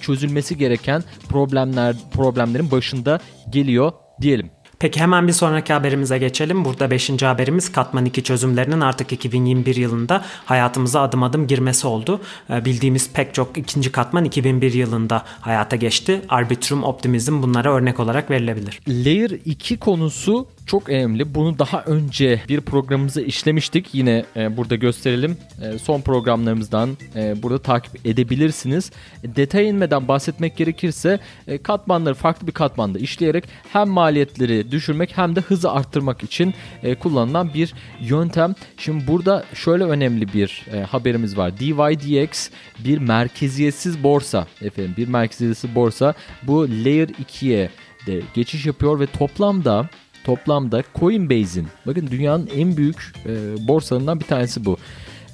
çözülmesi 0.00 0.58
gereken 0.58 1.02
problemler 1.28 1.96
problemlerin 2.12 2.70
başında 2.70 3.20
geliyor 3.50 3.92
diyelim. 4.20 4.50
Peki 4.80 5.00
hemen 5.00 5.28
bir 5.28 5.32
sonraki 5.32 5.72
haberimize 5.72 6.18
geçelim. 6.18 6.64
Burada 6.64 6.90
5. 6.90 7.22
haberimiz 7.22 7.72
Katman 7.72 8.04
2 8.04 8.22
çözümlerinin 8.22 8.80
artık 8.80 9.12
2021 9.12 9.76
yılında 9.76 10.24
hayatımıza 10.44 11.00
adım 11.00 11.22
adım 11.22 11.46
girmesi 11.46 11.86
oldu. 11.86 12.20
Ee, 12.50 12.64
bildiğimiz 12.64 13.12
pek 13.12 13.34
çok 13.34 13.58
ikinci 13.58 13.92
katman 13.92 14.24
2001 14.24 14.72
yılında 14.72 15.22
hayata 15.40 15.76
geçti. 15.76 16.22
Arbitrum 16.28 16.84
Optimism 16.84 17.42
bunlara 17.42 17.74
örnek 17.74 18.00
olarak 18.00 18.30
verilebilir. 18.30 18.80
Layer 18.88 19.30
2 19.30 19.76
konusu 19.76 20.46
çok 20.70 20.88
önemli. 20.88 21.34
Bunu 21.34 21.58
daha 21.58 21.82
önce 21.82 22.40
bir 22.48 22.60
programımızda 22.60 23.22
işlemiştik. 23.22 23.94
Yine 23.94 24.24
e, 24.36 24.56
burada 24.56 24.76
gösterelim. 24.76 25.36
E, 25.62 25.78
son 25.78 26.00
programlarımızdan 26.00 26.96
e, 27.16 27.42
burada 27.42 27.58
takip 27.58 28.06
edebilirsiniz. 28.06 28.90
E, 29.24 29.36
detaya 29.36 29.66
inmeden 29.66 30.08
bahsetmek 30.08 30.56
gerekirse 30.56 31.18
e, 31.48 31.58
katmanları 31.58 32.14
farklı 32.14 32.46
bir 32.46 32.52
katmanda 32.52 32.98
işleyerek 32.98 33.44
hem 33.72 33.88
maliyetleri 33.88 34.70
düşürmek 34.70 35.16
hem 35.16 35.36
de 35.36 35.40
hızı 35.40 35.70
arttırmak 35.70 36.22
için 36.22 36.54
e, 36.82 36.94
kullanılan 36.94 37.54
bir 37.54 37.74
yöntem. 38.00 38.54
Şimdi 38.76 39.06
burada 39.06 39.44
şöyle 39.54 39.84
önemli 39.84 40.32
bir 40.32 40.66
e, 40.72 40.80
haberimiz 40.80 41.36
var. 41.36 41.58
DYDX 41.58 42.50
bir 42.78 42.98
merkeziyetsiz 42.98 44.02
borsa. 44.02 44.46
Efendim 44.62 44.94
bir 44.96 45.08
merkeziyetsiz 45.08 45.74
borsa. 45.74 46.14
Bu 46.42 46.68
Layer 46.68 47.08
2'ye 47.08 47.70
de 48.06 48.22
geçiş 48.34 48.66
yapıyor 48.66 49.00
ve 49.00 49.06
toplamda 49.06 49.88
toplamda 50.24 50.82
Coinbase'in 51.00 51.68
bakın 51.86 52.08
dünyanın 52.10 52.50
en 52.56 52.76
büyük 52.76 53.12
e, 53.26 53.68
borsalarından 53.68 54.20
bir 54.20 54.24
tanesi 54.24 54.64
bu. 54.64 54.76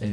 E, 0.03 0.07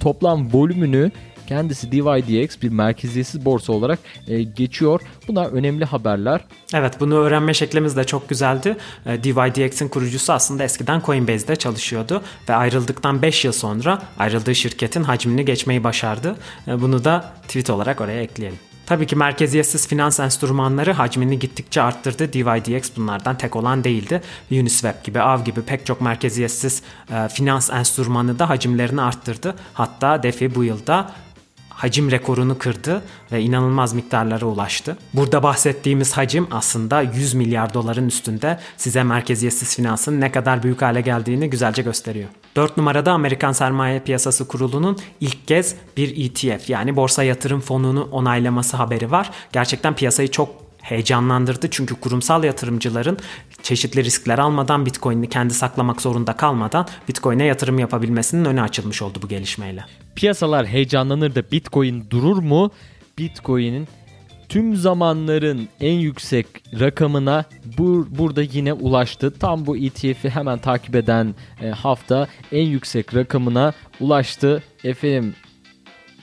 toplam 0.00 0.52
volümünü 0.52 1.10
kendisi 1.46 1.92
DYDX 1.92 2.62
bir 2.62 2.68
merkeziyetsiz 2.68 3.44
borsa 3.44 3.72
olarak 3.72 3.98
e, 4.28 4.42
geçiyor. 4.42 5.00
Bunlar 5.28 5.46
önemli 5.46 5.84
haberler. 5.84 6.40
Evet 6.74 7.00
bunu 7.00 7.14
öğrenme 7.14 7.54
şeklimiz 7.54 7.96
de 7.96 8.04
çok 8.04 8.28
güzeldi. 8.28 8.76
E, 9.06 9.24
DYDX'in 9.24 9.88
kurucusu 9.88 10.32
aslında 10.32 10.64
eskiden 10.64 11.02
Coinbase'de 11.06 11.56
çalışıyordu 11.56 12.22
ve 12.48 12.54
ayrıldıktan 12.54 13.22
5 13.22 13.44
yıl 13.44 13.52
sonra 13.52 14.02
ayrıldığı 14.18 14.54
şirketin 14.54 15.02
hacmini 15.02 15.44
geçmeyi 15.44 15.84
başardı. 15.84 16.36
E, 16.68 16.80
bunu 16.80 17.04
da 17.04 17.32
tweet 17.42 17.70
olarak 17.70 18.00
oraya 18.00 18.22
ekleyelim. 18.22 18.71
Tabii 18.92 19.06
ki 19.06 19.16
merkeziyetsiz 19.16 19.88
finans 19.88 20.20
enstrümanları 20.20 20.92
hacmini 20.92 21.38
gittikçe 21.38 21.82
arttırdı. 21.82 22.32
DYDX 22.32 22.90
bunlardan 22.96 23.38
tek 23.38 23.56
olan 23.56 23.84
değildi. 23.84 24.22
Uniswap 24.50 25.04
gibi, 25.04 25.20
Av 25.20 25.44
gibi 25.44 25.62
pek 25.62 25.86
çok 25.86 26.00
merkeziyetsiz 26.00 26.82
e, 27.10 27.28
finans 27.28 27.70
enstrümanı 27.70 28.38
da 28.38 28.48
hacimlerini 28.48 29.02
arttırdı. 29.02 29.54
Hatta 29.74 30.22
DeFi 30.22 30.54
bu 30.54 30.64
yılda 30.64 31.10
hacim 31.82 32.10
rekorunu 32.10 32.58
kırdı 32.58 33.02
ve 33.32 33.40
inanılmaz 33.40 33.92
miktarlara 33.92 34.46
ulaştı. 34.46 34.96
Burada 35.14 35.42
bahsettiğimiz 35.42 36.12
hacim 36.12 36.46
aslında 36.50 37.02
100 37.02 37.34
milyar 37.34 37.74
doların 37.74 38.06
üstünde 38.06 38.58
size 38.76 39.02
merkeziyetsiz 39.02 39.76
finansın 39.76 40.20
ne 40.20 40.32
kadar 40.32 40.62
büyük 40.62 40.82
hale 40.82 41.00
geldiğini 41.00 41.50
güzelce 41.50 41.82
gösteriyor. 41.82 42.28
4 42.56 42.76
numarada 42.76 43.12
Amerikan 43.12 43.52
Sermaye 43.52 44.00
Piyasası 44.00 44.48
Kurulu'nun 44.48 44.98
ilk 45.20 45.48
kez 45.48 45.74
bir 45.96 46.24
ETF 46.24 46.70
yani 46.70 46.96
borsa 46.96 47.22
yatırım 47.22 47.60
fonunu 47.60 48.08
onaylaması 48.12 48.76
haberi 48.76 49.10
var. 49.10 49.30
Gerçekten 49.52 49.94
piyasayı 49.94 50.30
çok 50.30 50.48
heyecanlandırdı 50.82 51.70
çünkü 51.70 51.94
kurumsal 51.94 52.44
yatırımcıların 52.44 53.18
çeşitli 53.62 54.04
riskler 54.04 54.38
almadan 54.38 54.86
Bitcoin'i 54.86 55.28
kendi 55.28 55.54
saklamak 55.54 56.02
zorunda 56.02 56.32
kalmadan 56.32 56.86
Bitcoin'e 57.08 57.44
yatırım 57.44 57.78
yapabilmesinin 57.78 58.44
önü 58.44 58.62
açılmış 58.62 59.02
oldu 59.02 59.18
bu 59.22 59.28
gelişmeyle. 59.28 59.84
Piyasalar 60.16 60.66
heyecanlanır 60.66 61.34
da 61.34 61.42
Bitcoin 61.52 62.04
durur 62.10 62.38
mu? 62.38 62.70
Bitcoin'in 63.18 63.88
tüm 64.48 64.76
zamanların 64.76 65.68
en 65.80 65.92
yüksek 65.92 66.46
rakamına 66.80 67.44
bu, 67.78 68.06
burada 68.10 68.42
yine 68.42 68.72
ulaştı. 68.72 69.38
Tam 69.38 69.66
bu 69.66 69.76
ETF'i 69.76 70.30
hemen 70.30 70.58
takip 70.58 70.94
eden 70.94 71.34
e, 71.62 71.68
hafta 71.68 72.28
en 72.52 72.66
yüksek 72.66 73.14
rakamına 73.14 73.72
ulaştı. 74.00 74.62
Efendim 74.84 75.34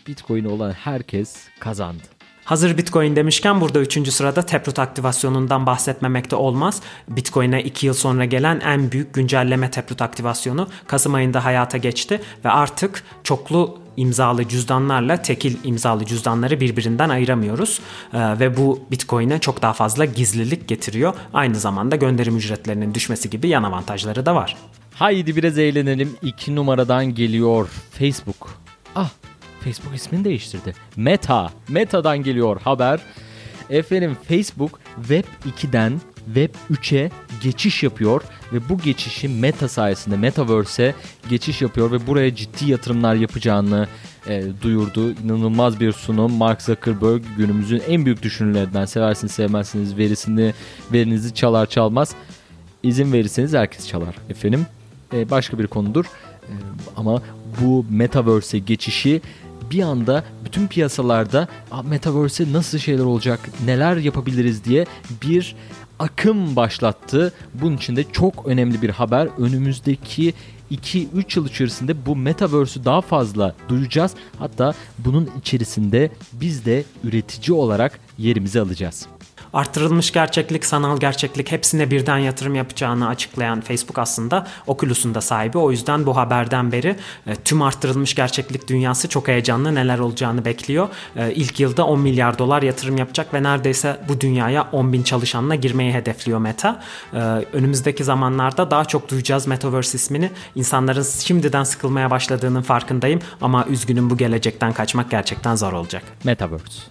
Bitcoin 0.07 0.45
olan 0.45 0.71
herkes 0.71 1.47
kazandı. 1.59 2.18
Hazır 2.49 2.77
Bitcoin 2.77 3.15
demişken 3.15 3.61
burada 3.61 3.79
3. 3.79 4.11
sırada 4.11 4.41
Taproot 4.41 4.79
aktivasyonundan 4.79 5.65
bahsetmemekte 5.65 6.35
olmaz. 6.35 6.81
Bitcoin'e 7.07 7.63
2 7.63 7.85
yıl 7.85 7.93
sonra 7.93 8.25
gelen 8.25 8.59
en 8.59 8.91
büyük 8.91 9.13
güncelleme 9.13 9.71
Taproot 9.71 10.01
aktivasyonu 10.01 10.67
Kasım 10.87 11.13
ayında 11.13 11.45
hayata 11.45 11.77
geçti 11.77 12.21
ve 12.45 12.49
artık 12.49 13.03
çoklu 13.23 13.77
imzalı 13.97 14.47
cüzdanlarla 14.47 15.21
tekil 15.21 15.57
imzalı 15.63 16.05
cüzdanları 16.05 16.59
birbirinden 16.59 17.09
ayıramıyoruz. 17.09 17.79
Ee, 18.13 18.39
ve 18.39 18.57
bu 18.57 18.79
Bitcoin'e 18.91 19.39
çok 19.39 19.61
daha 19.61 19.73
fazla 19.73 20.05
gizlilik 20.05 20.67
getiriyor. 20.67 21.13
Aynı 21.33 21.55
zamanda 21.55 21.95
gönderim 21.95 22.37
ücretlerinin 22.37 22.93
düşmesi 22.93 23.29
gibi 23.29 23.47
yan 23.47 23.63
avantajları 23.63 24.25
da 24.25 24.35
var. 24.35 24.57
Haydi 24.93 25.35
biraz 25.35 25.57
eğlenelim. 25.57 26.17
İki 26.21 26.55
numaradan 26.55 27.15
geliyor 27.15 27.67
Facebook. 27.91 28.49
Ah 28.95 29.09
Facebook 29.59 29.95
ismini 29.95 30.23
değiştirdi. 30.23 30.73
Meta. 30.95 31.51
Meta'dan 31.67 32.23
geliyor 32.23 32.61
haber. 32.61 32.99
Efendim 33.69 34.17
Facebook 34.27 34.79
Web 34.95 35.23
2'den 35.45 36.01
Web 36.25 36.49
3'e 36.71 37.11
geçiş 37.41 37.83
yapıyor 37.83 38.21
ve 38.53 38.69
bu 38.69 38.77
geçişi 38.77 39.27
Meta 39.27 39.67
sayesinde 39.67 40.17
Metaverse'e 40.17 40.95
geçiş 41.29 41.61
yapıyor 41.61 41.91
ve 41.91 42.07
buraya 42.07 42.35
ciddi 42.35 42.71
yatırımlar 42.71 43.15
yapacağını 43.15 43.87
e, 44.27 44.43
duyurdu. 44.61 45.11
İnanılmaz 45.11 45.79
bir 45.79 45.91
sunum. 45.91 46.33
Mark 46.33 46.61
Zuckerberg 46.61 47.23
günümüzün 47.37 47.81
en 47.87 48.05
büyük 48.05 48.23
düşünürlerinden 48.23 48.85
seversiniz 48.85 49.31
sevmezsiniz 49.31 49.97
verisini 49.97 50.53
verinizi 50.93 51.33
çalar 51.33 51.65
çalmaz 51.65 52.15
izin 52.83 53.13
verirseniz 53.13 53.53
herkes 53.53 53.87
çalar 53.87 54.15
efendim. 54.29 54.65
E, 55.13 55.29
başka 55.29 55.59
bir 55.59 55.67
konudur. 55.67 56.05
E, 56.05 56.53
ama 56.97 57.21
bu 57.61 57.85
Metaverse'e 57.89 58.59
geçişi 58.59 59.21
bir 59.71 59.83
anda 59.83 60.23
bütün 60.45 60.67
piyasalarda 60.67 61.47
Metaverse'e 61.83 62.53
nasıl 62.53 62.77
şeyler 62.77 63.03
olacak, 63.03 63.39
neler 63.65 63.97
yapabiliriz 63.97 64.65
diye 64.65 64.85
bir 65.23 65.55
akım 65.99 66.55
başlattı. 66.55 67.33
Bunun 67.53 67.77
için 67.77 67.95
de 67.95 68.03
çok 68.11 68.45
önemli 68.45 68.81
bir 68.81 68.89
haber. 68.89 69.27
Önümüzdeki 69.37 70.33
2-3 70.71 71.39
yıl 71.39 71.47
içerisinde 71.47 72.05
bu 72.05 72.15
Metaverse'ü 72.15 72.85
daha 72.85 73.01
fazla 73.01 73.55
duyacağız. 73.69 74.11
Hatta 74.39 74.73
bunun 74.97 75.29
içerisinde 75.39 76.11
biz 76.33 76.65
de 76.65 76.83
üretici 77.03 77.57
olarak 77.57 77.99
yerimizi 78.17 78.61
alacağız. 78.61 79.07
Arttırılmış 79.53 80.11
gerçeklik, 80.11 80.65
sanal 80.65 80.99
gerçeklik 80.99 81.51
hepsine 81.51 81.91
birden 81.91 82.17
yatırım 82.17 82.55
yapacağını 82.55 83.07
açıklayan 83.07 83.61
Facebook 83.61 83.99
aslında 83.99 84.47
Oculus'un 84.67 85.15
da 85.15 85.21
sahibi. 85.21 85.57
O 85.57 85.71
yüzden 85.71 86.05
bu 86.05 86.17
haberden 86.17 86.71
beri 86.71 86.95
e, 87.27 87.35
tüm 87.35 87.61
arttırılmış 87.61 88.15
gerçeklik 88.15 88.67
dünyası 88.67 89.09
çok 89.09 89.27
heyecanlı 89.27 89.75
neler 89.75 89.99
olacağını 89.99 90.45
bekliyor. 90.45 90.87
E, 91.15 91.33
ilk 91.33 91.59
yılda 91.59 91.85
10 91.85 91.99
milyar 91.99 92.39
dolar 92.39 92.61
yatırım 92.61 92.97
yapacak 92.97 93.33
ve 93.33 93.43
neredeyse 93.43 93.99
bu 94.07 94.21
dünyaya 94.21 94.69
10 94.71 94.93
bin 94.93 95.03
çalışanla 95.03 95.55
girmeyi 95.55 95.93
hedefliyor 95.93 96.39
Meta. 96.39 96.83
E, 97.13 97.17
önümüzdeki 97.53 98.03
zamanlarda 98.03 98.71
daha 98.71 98.85
çok 98.85 99.09
duyacağız 99.09 99.47
Metaverse 99.47 99.97
ismini. 99.97 100.31
İnsanların 100.55 101.03
şimdiden 101.03 101.63
sıkılmaya 101.63 102.11
başladığının 102.11 102.61
farkındayım 102.61 103.19
ama 103.41 103.65
üzgünüm 103.65 104.09
bu 104.09 104.17
gelecekten 104.17 104.73
kaçmak 104.73 105.11
gerçekten 105.11 105.55
zor 105.55 105.73
olacak. 105.73 106.03
Metaverse. 106.23 106.81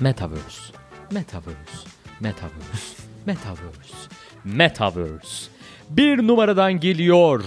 Metaverse. 0.00 0.74
Metaverse. 1.10 1.93
Metaverse. 2.20 3.02
Metaverse. 3.26 4.08
Metaverse. 4.44 5.50
Bir 5.90 6.26
numaradan 6.26 6.80
geliyor. 6.80 7.44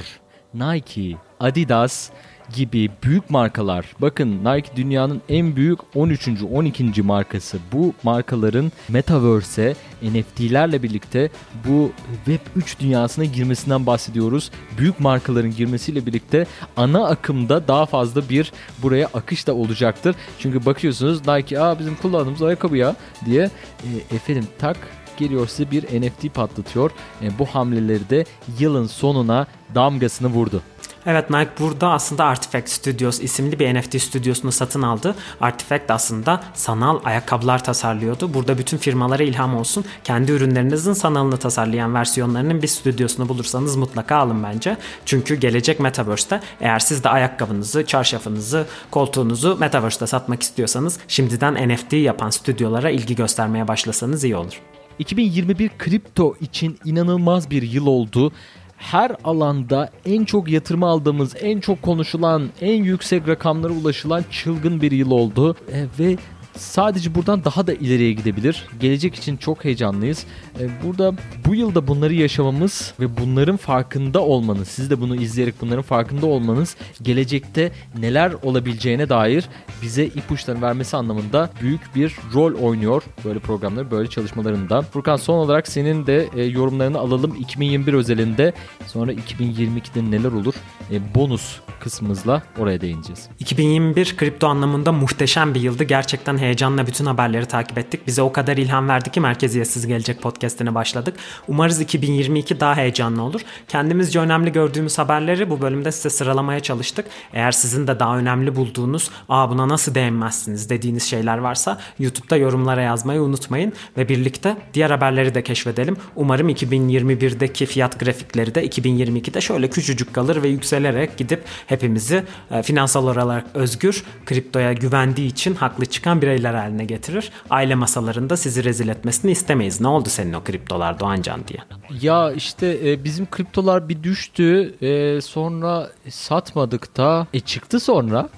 Nike, 0.54 1.18
Adidas 1.40 2.10
gibi 2.54 2.90
büyük 3.04 3.30
markalar. 3.30 3.86
Bakın 4.02 4.46
Nike 4.46 4.76
dünyanın 4.76 5.22
en 5.30 5.56
büyük 5.56 5.80
13. 5.96 6.30
12. 6.52 7.02
markası. 7.02 7.58
Bu 7.72 7.94
markaların 8.04 8.72
Metaverse'e 8.90 9.76
NFT'lerle 10.02 10.84
birlikte 10.84 11.30
bu 11.68 11.92
Web 12.26 12.40
3 12.56 12.80
dünyasına 12.80 13.26
girmesinden 13.26 13.86
bahsediyoruz. 13.86 14.52
Büyük 14.78 15.00
markaların 15.00 15.52
girmesiyle 15.52 16.06
birlikte 16.06 16.48
ana 16.78 17.06
akımda 17.06 17.68
daha 17.68 17.86
fazla 17.86 18.30
bir 18.30 18.52
buraya 18.82 19.06
akış 19.06 19.48
da 19.48 19.56
olacaktır. 19.56 20.16
Çünkü 20.40 20.66
bakıyorsunuz 20.66 21.28
Nike 21.28 21.62
aa 21.62 21.80
bizim 21.80 21.96
kullandığımız 21.96 22.42
ayakkabı 22.42 22.78
ya 22.78 22.96
diye 23.26 23.50
e, 23.84 24.16
efendim 24.16 24.48
tak 24.60 24.78
geliyor 25.18 25.48
size 25.48 25.72
bir 25.72 25.84
NFT 25.84 26.34
patlatıyor. 26.34 26.92
E, 27.22 27.40
bu 27.40 27.46
hamleleri 27.46 28.10
de 28.10 28.26
yılın 28.60 28.88
sonuna 28.88 29.48
damgasını 29.76 30.28
vurdu. 30.28 30.62
Evet 31.10 31.30
Nike 31.30 31.50
burada 31.60 31.90
aslında 31.90 32.26
Artifact 32.26 32.70
Studios 32.70 33.20
isimli 33.22 33.60
bir 33.60 33.76
NFT 33.76 34.02
stüdyosunu 34.02 34.52
satın 34.52 34.82
aldı. 34.82 35.16
Artifact 35.42 35.92
aslında 35.92 36.44
sanal 36.54 37.00
ayakkabılar 37.04 37.64
tasarlıyordu. 37.64 38.34
Burada 38.34 38.58
bütün 38.58 38.78
firmalara 38.78 39.24
ilham 39.24 39.56
olsun. 39.56 39.86
Kendi 40.04 40.32
ürünlerinizin 40.32 40.94
sanalını 40.94 41.38
tasarlayan 41.38 41.94
versiyonlarının 41.94 42.62
bir 42.62 42.68
stüdyosunu 42.68 43.30
bulursanız 43.30 43.76
mutlaka 43.76 44.16
alın 44.16 44.44
bence. 44.44 44.78
Çünkü 45.06 45.36
gelecek 45.36 45.80
Metaverse'te 45.80 46.42
eğer 46.62 46.80
siz 46.80 47.04
de 47.04 47.10
ayakkabınızı, 47.10 47.86
çarşafınızı, 47.86 48.66
koltuğunuzu 48.92 49.58
Metaverse'te 49.60 50.08
satmak 50.08 50.44
istiyorsanız 50.44 51.00
şimdiden 51.08 51.70
NFT 51.70 51.94
yapan 51.94 52.30
stüdyolara 52.30 52.90
ilgi 52.90 53.16
göstermeye 53.16 53.68
başlasanız 53.68 54.24
iyi 54.24 54.36
olur. 54.36 54.62
2021 55.00 55.70
kripto 55.78 56.36
için 56.42 56.80
inanılmaz 56.86 57.52
bir 57.52 57.62
yıl 57.62 57.88
oldu 57.88 58.32
her 58.78 59.12
alanda 59.24 59.90
en 60.06 60.26
çok 60.26 60.50
yatırım 60.50 60.84
aldığımız, 60.84 61.36
en 61.42 61.60
çok 61.60 61.82
konuşulan, 61.82 62.50
en 62.62 62.84
yüksek 62.84 63.28
rakamlara 63.28 63.74
ulaşılan 63.74 64.24
çılgın 64.32 64.82
bir 64.82 64.92
yıl 64.92 65.12
oldu. 65.12 65.56
E, 65.72 65.86
ve 66.00 66.18
sadece 66.58 67.16
buradan 67.16 67.44
daha 67.46 67.68
da 67.68 67.74
ileriye 67.74 68.14
gidebilir. 68.14 68.68
Gelecek 68.80 69.16
için 69.16 69.38
çok 69.38 69.66
heyecanlıyız. 69.66 70.26
Ee, 70.60 70.70
burada 70.84 71.14
bu 71.46 71.56
yılda 71.56 71.88
bunları 71.88 72.14
yaşamamız 72.14 72.94
ve 73.00 73.18
bunların 73.18 73.58
farkında 73.58 74.22
olmanız, 74.22 74.68
siz 74.68 74.90
de 74.90 75.02
bunu 75.02 75.16
izleyerek 75.16 75.56
bunların 75.62 75.82
farkında 75.82 76.26
olmanız 76.26 76.76
gelecekte 77.02 77.72
neler 78.00 78.34
olabileceğine 78.44 79.10
dair 79.10 79.50
bize 79.82 80.06
ipuçlarını 80.06 80.62
vermesi 80.62 80.98
anlamında 80.98 81.50
büyük 81.62 81.96
bir 81.96 82.16
rol 82.34 82.54
oynuyor 82.54 83.04
böyle 83.26 83.40
programları, 83.40 83.92
böyle 83.92 84.10
çalışmalarında. 84.10 84.82
Furkan 84.82 85.16
son 85.16 85.38
olarak 85.38 85.68
senin 85.68 86.08
de 86.08 86.30
e, 86.36 86.44
yorumlarını 86.44 87.00
alalım 87.00 87.36
2021 87.40 87.94
özelinde. 87.94 88.54
Sonra 88.88 89.14
2022'de 89.14 90.12
neler 90.12 90.32
olur? 90.32 90.54
E, 90.92 91.16
bonus 91.16 91.60
kısmımızla 91.80 92.44
oraya 92.60 92.82
değineceğiz. 92.82 93.30
2021 93.40 94.18
kripto 94.18 94.48
anlamında 94.48 94.92
muhteşem 94.92 95.54
bir 95.54 95.62
yıldı. 95.62 95.84
Gerçekten 95.84 96.38
heyecanla 96.48 96.88
bütün 96.88 97.06
haberleri 97.06 97.46
takip 97.46 97.78
ettik. 97.78 98.08
Bize 98.08 98.22
o 98.22 98.32
kadar 98.32 98.58
ilham 98.58 98.90
verdi 98.90 99.10
ki 99.10 99.20
Merkeziyetsiz 99.20 99.88
Gelecek 99.88 100.22
podcastine 100.22 100.76
başladık. 100.76 101.16
Umarız 101.48 101.82
2022 101.82 102.60
daha 102.60 102.76
heyecanlı 102.78 103.22
olur. 103.22 103.42
Kendimizce 103.68 104.20
önemli 104.20 104.52
gördüğümüz 104.52 104.98
haberleri 104.98 105.50
bu 105.50 105.62
bölümde 105.62 105.92
size 105.92 106.10
sıralamaya 106.10 106.60
çalıştık. 106.60 107.06
Eğer 107.34 107.52
sizin 107.52 107.88
de 107.88 108.00
daha 108.00 108.18
önemli 108.18 108.56
bulduğunuz, 108.56 109.10
aa 109.30 109.50
buna 109.50 109.68
nasıl 109.68 109.96
değinmezsiniz 109.96 110.70
dediğiniz 110.70 111.04
şeyler 111.04 111.38
varsa 111.38 111.80
YouTube'da 112.00 112.38
yorumlara 112.38 112.82
yazmayı 112.82 113.22
unutmayın 113.22 113.74
ve 113.98 114.10
birlikte 114.10 114.58
diğer 114.74 114.90
haberleri 114.90 115.36
de 115.36 115.44
keşfedelim. 115.44 115.98
Umarım 116.16 116.50
2021'deki 116.50 117.66
fiyat 117.66 118.00
grafikleri 118.00 118.56
de 118.56 118.68
2022'de 118.68 119.42
şöyle 119.42 119.70
küçücük 119.70 120.14
kalır 120.14 120.44
ve 120.44 120.48
yükselerek 120.48 121.18
gidip 121.18 121.44
hepimizi 121.68 122.24
e, 122.52 122.64
finansal 122.64 123.04
olarak 123.08 123.46
özgür, 123.54 124.04
kriptoya 124.26 124.74
güvendiği 124.74 125.28
için 125.28 125.56
haklı 125.56 125.86
çıkan 125.86 126.22
bireyler 126.38 126.54
haline 126.54 126.86
getirir. 126.86 127.32
Aile 127.50 127.76
masalarında 127.76 128.38
sizi 128.38 128.64
rezil 128.64 128.88
etmesini 128.88 129.32
istemeyiz. 129.32 129.82
Ne 129.82 129.88
oldu 129.88 130.10
senin 130.10 130.34
o 130.34 130.44
kriptolar 130.44 131.00
Doğancan 131.00 131.42
diye. 131.48 131.60
Ya 132.02 132.32
işte 132.32 132.80
e, 132.86 133.04
bizim 133.04 133.30
kriptolar 133.30 133.90
bir 133.90 134.04
düştü. 134.04 134.76
E, 134.82 135.22
sonra 135.22 135.90
satmadık 136.10 136.98
da. 136.98 137.28
E 137.34 137.40
çıktı 137.40 137.80
sonra. 137.80 138.30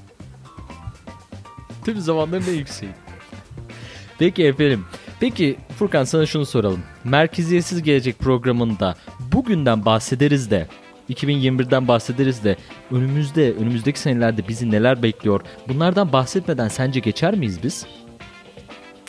Tüm 1.86 2.00
zamanların 2.00 2.44
en 2.50 2.54
yükseği. 2.54 2.92
Peki 4.20 4.46
efendim. 4.46 4.86
Peki 5.20 5.58
Furkan 5.80 6.04
sana 6.04 6.26
şunu 6.26 6.46
soralım. 6.46 6.84
Merkeziyetsiz 7.04 7.84
Gelecek 7.84 8.20
programında 8.20 8.96
bugünden 9.20 9.86
bahsederiz 9.86 10.52
de 10.52 10.68
2021'den 11.10 11.88
bahsederiz 11.88 12.44
de 12.44 12.56
önümüzde 12.92 13.54
önümüzdeki 13.54 14.00
senelerde 14.00 14.48
bizi 14.48 14.72
neler 14.72 15.04
bekliyor? 15.04 15.42
Bunlardan 15.68 16.14
bahsetmeden 16.14 16.68
sence 16.68 17.00
geçer 17.00 17.36
miyiz 17.36 17.60
biz? 17.64 17.86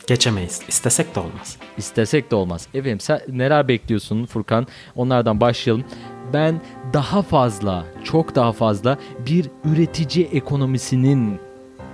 Geçemeyiz. 0.07 0.63
İstesek 0.69 1.15
de 1.15 1.21
olmaz. 1.21 1.57
İstesek 1.79 2.31
de 2.31 2.35
olmaz. 2.35 2.69
Efendim 2.75 3.01
sen 3.01 3.21
neler 3.29 3.69
bekliyorsun 3.69 4.27
Furkan? 4.27 4.67
Onlardan 4.97 5.41
başlayalım. 5.41 5.85
Ben 6.33 6.61
daha 6.93 7.23
fazla, 7.23 7.85
çok 8.05 8.35
daha 8.35 8.53
fazla 8.53 8.99
bir 9.27 9.47
üretici 9.65 10.27
ekonomisinin 10.27 11.41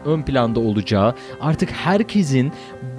ön 0.06 0.22
planda 0.22 0.60
olacağı, 0.60 1.14
artık 1.40 1.70
herkesin 1.70 2.52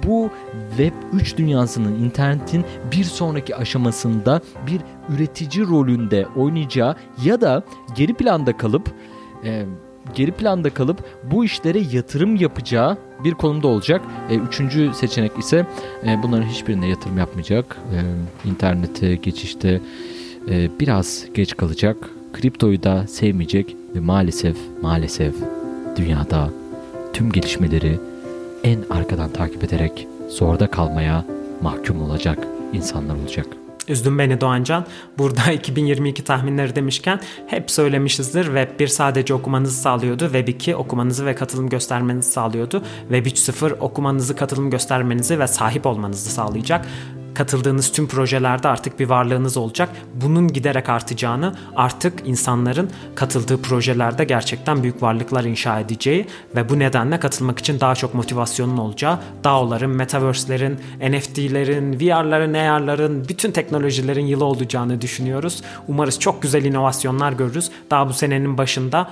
bu 0.06 0.30
Web 0.68 0.92
3 1.12 1.36
dünyasının, 1.36 2.04
internetin 2.04 2.64
bir 2.92 3.04
sonraki 3.04 3.56
aşamasında 3.56 4.40
bir 4.66 4.80
üretici 5.14 5.66
rolünde 5.66 6.26
oynayacağı 6.36 6.96
ya 7.24 7.40
da 7.40 7.62
geri 7.96 8.14
planda 8.14 8.56
kalıp 8.56 8.90
e, 9.44 9.64
geri 10.14 10.32
planda 10.32 10.70
kalıp 10.70 11.04
bu 11.30 11.44
işlere 11.44 11.78
yatırım 11.92 12.36
yapacağı 12.36 12.96
bir 13.24 13.32
konumda 13.32 13.68
olacak. 13.68 14.02
E, 14.30 14.34
üçüncü 14.36 14.94
seçenek 14.94 15.38
ise 15.38 15.66
e, 16.06 16.22
bunların 16.22 16.46
hiçbirine 16.46 16.88
yatırım 16.88 17.18
yapmayacak. 17.18 17.78
E, 17.94 17.98
internete 18.48 19.14
geçişte 19.14 19.80
e, 20.50 20.70
biraz 20.80 21.24
geç 21.34 21.56
kalacak. 21.56 21.96
Kriptoyu 22.32 22.82
da 22.82 23.06
sevmeyecek 23.06 23.76
ve 23.94 24.00
maalesef 24.00 24.56
maalesef 24.82 25.34
dünyada 25.96 26.50
tüm 27.12 27.32
gelişmeleri 27.32 28.00
en 28.64 28.84
arkadan 28.90 29.32
takip 29.32 29.64
ederek 29.64 30.06
zorda 30.28 30.70
kalmaya 30.70 31.24
mahkum 31.62 32.02
olacak 32.02 32.38
insanlar 32.72 33.14
olacak. 33.14 33.46
Üzdün 33.88 34.18
beni 34.18 34.40
Doğancan. 34.40 34.84
Burada 35.18 35.52
2022 35.52 36.24
tahminleri 36.24 36.76
demişken 36.76 37.20
hep 37.46 37.70
söylemişizdir. 37.70 38.44
Web 38.44 38.80
1 38.80 38.86
sadece 38.86 39.34
okumanızı 39.34 39.80
sağlıyordu. 39.80 40.24
Web 40.24 40.48
2 40.48 40.76
okumanızı 40.76 41.26
ve 41.26 41.34
katılım 41.34 41.68
göstermenizi 41.68 42.30
sağlıyordu. 42.30 42.82
Web 43.00 43.26
3.0 43.26 43.78
okumanızı, 43.78 44.36
katılım 44.36 44.70
göstermenizi 44.70 45.38
ve 45.38 45.46
sahip 45.46 45.86
olmanızı 45.86 46.30
sağlayacak 46.30 46.86
katıldığınız 47.38 47.92
tüm 47.92 48.08
projelerde 48.08 48.68
artık 48.68 49.00
bir 49.00 49.08
varlığınız 49.08 49.56
olacak. 49.56 49.88
Bunun 50.14 50.48
giderek 50.48 50.88
artacağını, 50.88 51.54
artık 51.76 52.28
insanların 52.28 52.90
katıldığı 53.14 53.62
projelerde 53.62 54.24
gerçekten 54.24 54.82
büyük 54.82 55.02
varlıklar 55.02 55.44
inşa 55.44 55.80
edeceği 55.80 56.26
ve 56.56 56.68
bu 56.68 56.78
nedenle 56.78 57.20
katılmak 57.20 57.58
için 57.58 57.80
daha 57.80 57.94
çok 57.94 58.14
motivasyonun 58.14 58.76
olacağı, 58.76 59.18
DAO'ların, 59.44 59.90
Metaverse'lerin, 59.90 60.78
NFT'lerin, 61.10 62.00
VR'ların, 62.00 62.54
AR'ların, 62.54 63.28
bütün 63.28 63.52
teknolojilerin 63.52 64.26
yılı 64.26 64.44
olacağını 64.44 65.00
düşünüyoruz. 65.00 65.62
Umarız 65.88 66.18
çok 66.18 66.42
güzel 66.42 66.64
inovasyonlar 66.64 67.32
görürüz. 67.32 67.70
Daha 67.90 68.08
bu 68.08 68.12
senenin 68.12 68.58
başında 68.58 69.10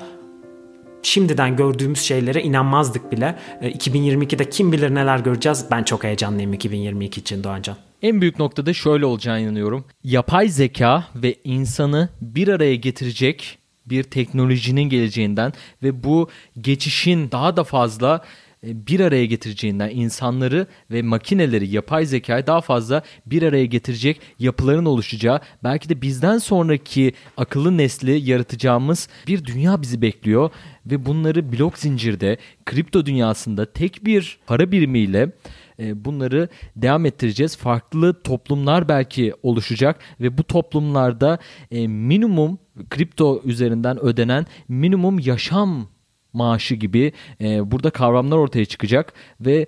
şimdiden 1.02 1.56
gördüğümüz 1.56 2.00
şeylere 2.00 2.42
inanmazdık 2.42 3.12
bile. 3.12 3.38
2022'de 3.62 4.50
kim 4.50 4.72
bilir 4.72 4.94
neler 4.94 5.18
göreceğiz. 5.18 5.66
Ben 5.70 5.82
çok 5.82 6.04
heyecanlıyım 6.04 6.52
2022 6.52 7.20
için 7.20 7.44
Doğancan. 7.44 7.76
En 8.02 8.20
büyük 8.20 8.38
noktada 8.38 8.72
şöyle 8.72 9.06
olacağını 9.06 9.40
inanıyorum. 9.40 9.84
Yapay 10.04 10.48
zeka 10.48 11.04
ve 11.14 11.34
insanı 11.44 12.08
bir 12.20 12.48
araya 12.48 12.76
getirecek 12.76 13.58
bir 13.86 14.02
teknolojinin 14.02 14.82
geleceğinden 14.82 15.52
ve 15.82 16.04
bu 16.04 16.28
geçişin 16.60 17.30
daha 17.30 17.56
da 17.56 17.64
fazla 17.64 18.14
e, 18.16 18.45
bir 18.62 19.00
araya 19.00 19.26
getireceğinden 19.26 19.90
insanları 19.90 20.66
ve 20.90 21.02
makineleri 21.02 21.68
yapay 21.68 22.06
zekayı 22.06 22.46
daha 22.46 22.60
fazla 22.60 23.02
bir 23.26 23.42
araya 23.42 23.66
getirecek 23.66 24.20
yapıların 24.38 24.84
oluşacağı 24.84 25.40
belki 25.64 25.88
de 25.88 26.02
bizden 26.02 26.38
sonraki 26.38 27.12
akıllı 27.36 27.76
nesli 27.76 28.30
yaratacağımız 28.30 29.08
bir 29.26 29.44
dünya 29.44 29.82
bizi 29.82 30.02
bekliyor 30.02 30.50
ve 30.86 31.06
bunları 31.06 31.52
blok 31.52 31.78
zincirde 31.78 32.36
kripto 32.66 33.06
dünyasında 33.06 33.72
tek 33.72 34.04
bir 34.04 34.38
para 34.46 34.72
birimiyle 34.72 35.32
e, 35.78 36.04
bunları 36.04 36.48
devam 36.76 37.06
ettireceğiz. 37.06 37.56
Farklı 37.56 38.22
toplumlar 38.22 38.88
belki 38.88 39.34
oluşacak 39.42 39.98
ve 40.20 40.38
bu 40.38 40.44
toplumlarda 40.44 41.38
e, 41.70 41.88
minimum 41.88 42.58
kripto 42.90 43.42
üzerinden 43.44 44.04
ödenen 44.04 44.46
minimum 44.68 45.18
yaşam 45.18 45.88
maaşı 46.36 46.74
gibi 46.74 47.12
e, 47.40 47.70
burada 47.70 47.90
kavramlar 47.90 48.36
ortaya 48.36 48.64
çıkacak 48.64 49.12
ve 49.40 49.66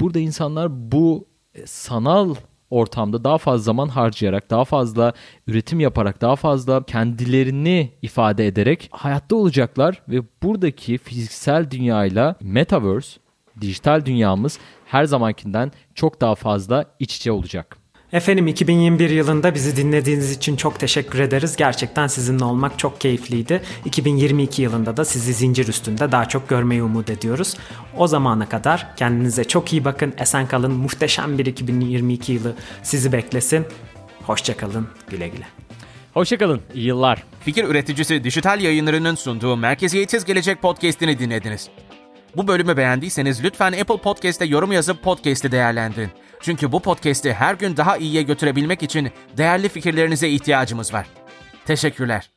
burada 0.00 0.18
insanlar 0.18 0.92
bu 0.92 1.28
sanal 1.64 2.34
ortamda 2.70 3.24
daha 3.24 3.38
fazla 3.38 3.62
zaman 3.62 3.88
harcayarak, 3.88 4.50
daha 4.50 4.64
fazla 4.64 5.12
üretim 5.46 5.80
yaparak, 5.80 6.20
daha 6.20 6.36
fazla 6.36 6.84
kendilerini 6.84 7.92
ifade 8.02 8.46
ederek 8.46 8.88
hayatta 8.92 9.36
olacaklar 9.36 10.02
ve 10.08 10.22
buradaki 10.42 10.98
fiziksel 10.98 11.70
dünyayla 11.70 12.36
metaverse 12.40 13.20
dijital 13.60 14.04
dünyamız 14.04 14.58
her 14.86 15.04
zamankinden 15.04 15.72
çok 15.94 16.20
daha 16.20 16.34
fazla 16.34 16.84
iç 16.98 17.16
içe 17.16 17.32
olacak. 17.32 17.85
Efendim 18.12 18.46
2021 18.46 19.10
yılında 19.10 19.54
bizi 19.54 19.76
dinlediğiniz 19.76 20.32
için 20.32 20.56
çok 20.56 20.80
teşekkür 20.80 21.18
ederiz. 21.18 21.56
Gerçekten 21.56 22.06
sizinle 22.06 22.44
olmak 22.44 22.78
çok 22.78 23.00
keyifliydi. 23.00 23.62
2022 23.84 24.62
yılında 24.62 24.96
da 24.96 25.04
sizi 25.04 25.32
zincir 25.32 25.68
üstünde 25.68 26.12
daha 26.12 26.28
çok 26.28 26.48
görmeyi 26.48 26.82
umut 26.82 27.10
ediyoruz. 27.10 27.56
O 27.96 28.06
zamana 28.06 28.48
kadar 28.48 28.96
kendinize 28.96 29.44
çok 29.44 29.72
iyi 29.72 29.84
bakın. 29.84 30.14
Esen 30.18 30.48
kalın. 30.48 30.72
Muhteşem 30.72 31.38
bir 31.38 31.46
2022 31.46 32.32
yılı 32.32 32.54
sizi 32.82 33.12
beklesin. 33.12 33.66
Hoşçakalın. 34.26 34.88
Güle 35.08 35.28
güle. 35.28 35.46
Hoşçakalın. 36.14 36.60
İyi 36.74 36.86
yıllar. 36.86 37.22
Fikir 37.40 37.64
üreticisi 37.64 38.24
Dijital 38.24 38.60
Yayınları'nın 38.60 39.14
sunduğu 39.14 39.56
Merkeziyetsiz 39.56 40.24
Gelecek 40.24 40.62
podcast'ini 40.62 41.18
dinlediniz. 41.18 41.68
Bu 42.36 42.48
bölümü 42.48 42.76
beğendiyseniz 42.76 43.44
lütfen 43.44 43.72
Apple 43.72 43.96
Podcast'te 43.96 44.44
yorum 44.44 44.72
yazıp 44.72 45.02
podcast'i 45.02 45.52
değerlendirin. 45.52 46.10
Çünkü 46.46 46.72
bu 46.72 46.82
podcast'i 46.82 47.32
her 47.32 47.54
gün 47.54 47.76
daha 47.76 47.96
iyiye 47.96 48.22
götürebilmek 48.22 48.82
için 48.82 49.10
değerli 49.36 49.68
fikirlerinize 49.68 50.28
ihtiyacımız 50.28 50.92
var. 50.92 51.06
Teşekkürler. 51.64 52.35